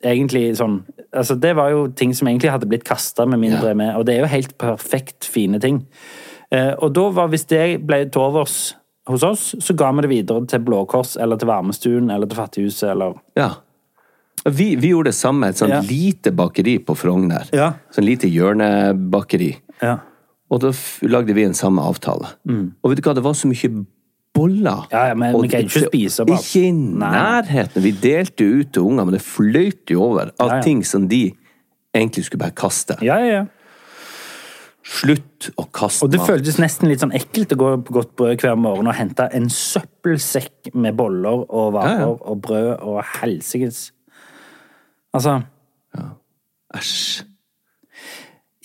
[0.04, 0.82] egentlig sånn
[1.16, 3.74] Altså, det var jo ting som egentlig hadde blitt kasta med mindre Ja.
[3.74, 5.86] med, og det er jo helt perfekt fine ting.
[6.52, 8.74] Eh, og da var, hvis det ble til overs
[9.08, 12.36] hos oss, så ga vi det videre til Blå Kors, eller til Varmestuen, eller til
[12.36, 13.48] Fattighuset, eller Ja.
[14.46, 15.48] Vi, vi gjorde det samme.
[15.50, 15.80] Et sånt Ja.
[15.82, 17.48] lite bakeri på Frogner.
[17.52, 17.72] Ja.
[17.90, 19.56] Sånn lite hjørnebakeri.
[19.82, 19.98] Ja.
[20.50, 20.70] Og da
[21.02, 22.28] lagde vi en samme avtale.
[22.46, 23.84] Og vet du hva, det var så mye
[24.36, 24.84] boller.
[24.86, 24.92] Mm.
[24.92, 26.38] Ja, men Og vi kan ikke spise bare.
[26.38, 27.82] Ikke i nærheten.
[27.82, 31.32] Vi delte jo ut til unger, men det fløyt jo over av ting som de
[31.94, 32.98] egentlig skulle bare kaste.
[33.02, 33.44] Ja, ja, ja.
[34.86, 36.06] Slutt å kaste mat.
[36.06, 36.28] Og det mat.
[36.30, 39.48] føltes nesten litt sånn ekkelt å gå på Godt brød hver morgen og hente en
[39.50, 42.12] søppelsekk med boller og varer Ja, ja.
[42.14, 43.88] og brød og helsikes
[45.16, 45.38] Altså
[46.76, 47.22] Æsj.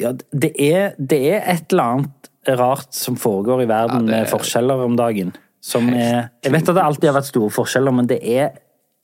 [0.02, 2.30] Ja, det er, det er et eller annet
[2.60, 4.20] rart som foregår i verden Ja, er...
[4.20, 5.34] med er- forskjeller om dagen.
[5.62, 8.56] Som er Jeg vet at det alltid har vært store forskjeller, men det er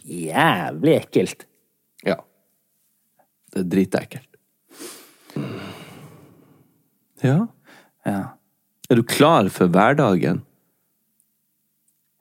[0.08, 1.46] jævlig ekkelt.
[2.08, 2.16] Ja.
[3.54, 4.40] Det er dritekkelt.
[7.24, 7.38] Ja.
[8.08, 8.20] Ja.
[8.90, 10.42] Er du klar for hverdagen?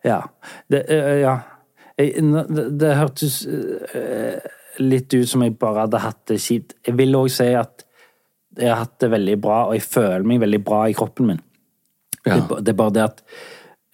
[0.04, 0.20] Ja.
[0.68, 0.84] Det,
[1.22, 1.38] ja.
[1.96, 3.40] Det, det hørtes
[4.82, 6.76] litt ut som jeg bare hadde hatt det kjipt.
[6.86, 7.84] Jeg vil òg si at
[8.56, 11.44] jeg har hatt det veldig bra, og jeg føler meg veldig bra i kroppen min.
[12.26, 12.40] Ja.
[12.40, 13.20] Det, det er bare det at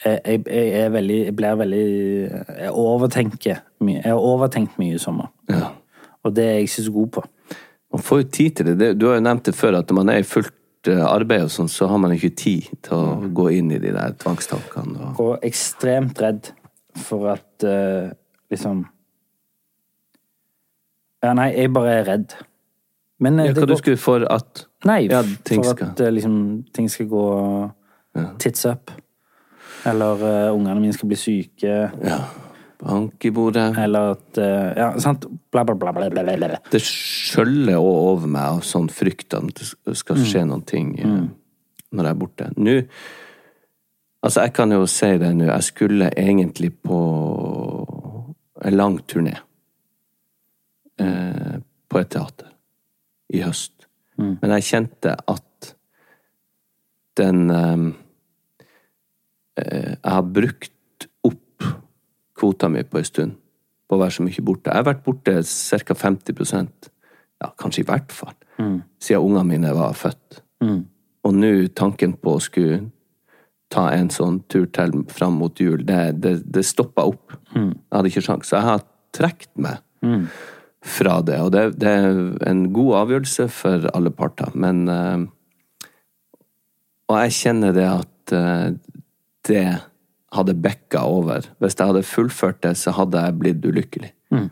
[0.07, 1.83] eh, jeg, jeg veldig Jeg blir veldig
[2.63, 3.99] Jeg overtenker mye.
[3.99, 5.29] Jeg har overtenkt mye i sommer.
[5.53, 5.75] Ja.
[6.23, 7.25] Og det er jeg ikke så god på.
[7.93, 8.93] Man får jo tid til det.
[8.97, 11.53] Du har jo nevnt det før, at når man er i fullt eh, arbeid og
[11.53, 15.11] sånn, så har man ikke tid til å gå inn i de der tvangstankene.
[15.11, 15.21] Og...
[15.21, 16.53] Og ekstremt redd
[17.03, 18.15] for at eh,
[18.53, 18.87] liksom
[21.23, 22.35] Ja, nei, jeg bare er redd.
[23.23, 26.11] Men eh, Ja, det hva du skulle for at Nei, Ja, for skal- at eh,
[26.11, 27.27] liksom, ting skal gå
[28.43, 28.91] tits up.
[29.87, 31.77] Eller uh, ungene mine skal bli syke.
[32.05, 32.19] Ja.
[32.83, 33.69] Bank i bordet.
[33.79, 35.27] Eller at uh, Ja, sant?
[35.51, 36.59] Bla, bla, bla, bla, bla, bla.
[36.71, 40.25] Det skjøller også over meg av sånn frykt at det skal Mm.
[40.27, 41.27] skje noen ting mm.
[41.93, 42.51] når jeg er borte.
[42.57, 42.81] Nå
[44.23, 45.49] Altså, jeg kan jo si det nå.
[45.49, 46.99] Jeg skulle egentlig på
[48.65, 49.33] en lang turné.
[51.03, 52.53] Eh, på et teater.
[53.33, 53.87] I høst.
[54.21, 54.37] Mm.
[54.41, 55.73] Men jeg kjente at
[57.17, 57.87] den eh,
[59.61, 61.67] eh, Jeg har brukt opp
[62.39, 63.37] kvota mi på en stund.
[63.89, 64.71] På å være så mye borte.
[64.71, 65.99] Jeg har vært borte ca.
[66.07, 66.91] 50%
[67.43, 68.37] ja, kanskje i hvert fall,
[69.03, 70.37] siden ungene mine var født.
[70.63, 72.77] Og nå tanken på å skulle
[73.73, 77.35] ta en sånn tur til fram mot jul, det, det, det stoppa opp.
[77.57, 78.53] Jeg hadde ikke sjans.
[78.55, 78.85] Jeg har
[79.17, 79.83] trukket meg
[80.83, 81.39] fra det.
[81.45, 82.17] Og det, det er
[82.51, 85.23] en god avgjørelse for alle parter, men eh,
[87.13, 88.73] Og jeg kjenner det at eh,
[89.49, 89.65] det
[90.33, 91.45] hadde bekka over.
[91.61, 94.13] Hvis jeg hadde fullført det, så hadde jeg blitt ulykkelig.
[94.33, 94.47] Mm.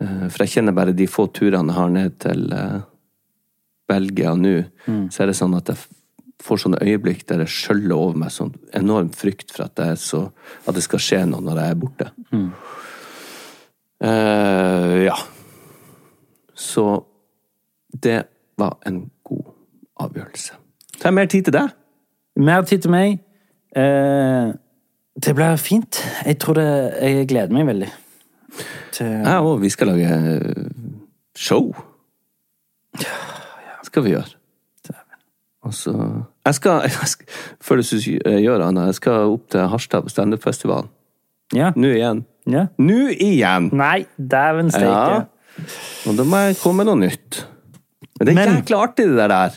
[0.00, 2.46] Eh, For jeg kjenner bare de få turene jeg har ned til
[3.90, 4.54] Belgia nå,
[4.86, 5.08] Mm.
[5.12, 5.78] så er det sånn at jeg
[6.44, 10.26] får sånne øyeblikk der det skjøller over meg sånn enorm frykt for at det, så,
[10.66, 12.08] at det skal skje noe når jeg er borte.
[12.32, 12.50] Mm.
[14.04, 15.14] Uh, ja.
[16.64, 16.84] Så
[18.02, 18.22] det
[18.58, 19.52] var en god
[20.00, 20.56] avgjørelse.
[20.94, 21.74] Så har jeg mer tid til deg.
[22.36, 23.18] Mer tid til meg.
[23.76, 24.54] Eh,
[25.24, 26.00] det blir fint.
[26.26, 26.66] Jeg tror det
[27.02, 27.90] Jeg gleder meg veldig.
[28.92, 29.60] Til Jeg òg.
[29.60, 30.08] Vi skal lage
[31.36, 31.74] show.
[32.96, 33.12] show.
[33.82, 34.34] Skal vi gjøre.
[35.64, 35.92] Og så
[36.46, 37.26] jeg skal, jeg skal
[37.60, 37.82] Før du
[38.40, 40.90] gjør Anna, jeg skal opp til Harstad på standup-festivalen.
[41.54, 41.72] Ja.
[41.76, 42.24] Nå igjen.
[42.50, 42.66] ja.
[42.78, 43.70] Nå igjen!
[43.72, 44.88] Nei, dæven steike.
[44.88, 45.20] Ja.
[46.08, 47.44] Og da må jeg komme med noe nytt.
[48.18, 49.50] Men det er Men- jækla artig, det der.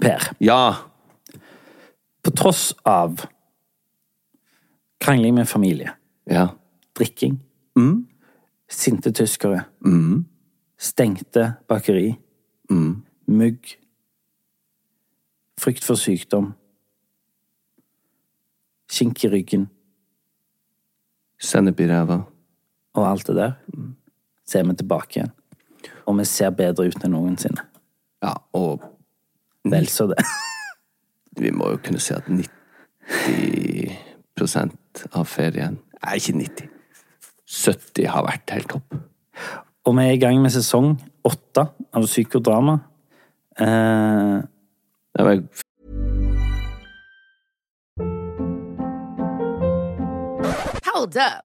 [0.00, 0.74] Per, Ja.
[2.22, 3.26] på tross av
[5.00, 5.90] krangling med familie,
[6.26, 6.48] Ja.
[6.94, 7.40] drikking,
[7.76, 8.06] Mm.
[8.68, 10.24] sinte tyskere, Mm.
[10.78, 12.18] stengte bakeri,
[12.70, 13.02] Mm.
[13.28, 13.76] mugg,
[15.58, 16.54] frykt for sykdom,
[18.88, 19.68] skink i ryggen
[21.38, 22.22] Sennep i ræva.
[22.94, 23.52] og alt det der,
[24.46, 25.32] så er vi tilbake igjen.
[26.06, 27.62] Og vi ser bedre ut enn noensinne.
[28.24, 28.72] Ja, og
[29.66, 30.22] Vel så det.
[31.42, 32.38] vi må jo kunne si at 90%
[35.10, 35.74] av ferien
[36.04, 36.68] Nei, ikke 90.
[37.50, 38.94] 70 har vært helt topp.
[39.86, 40.88] Og vi er i gang med sesong
[41.26, 41.62] åtte
[41.94, 42.74] av psykodrama.
[43.58, 44.36] Eh,
[45.16, 45.36] Det var
[50.86, 51.44] Hold up.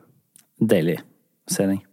[0.61, 1.90] Deilig å se deg.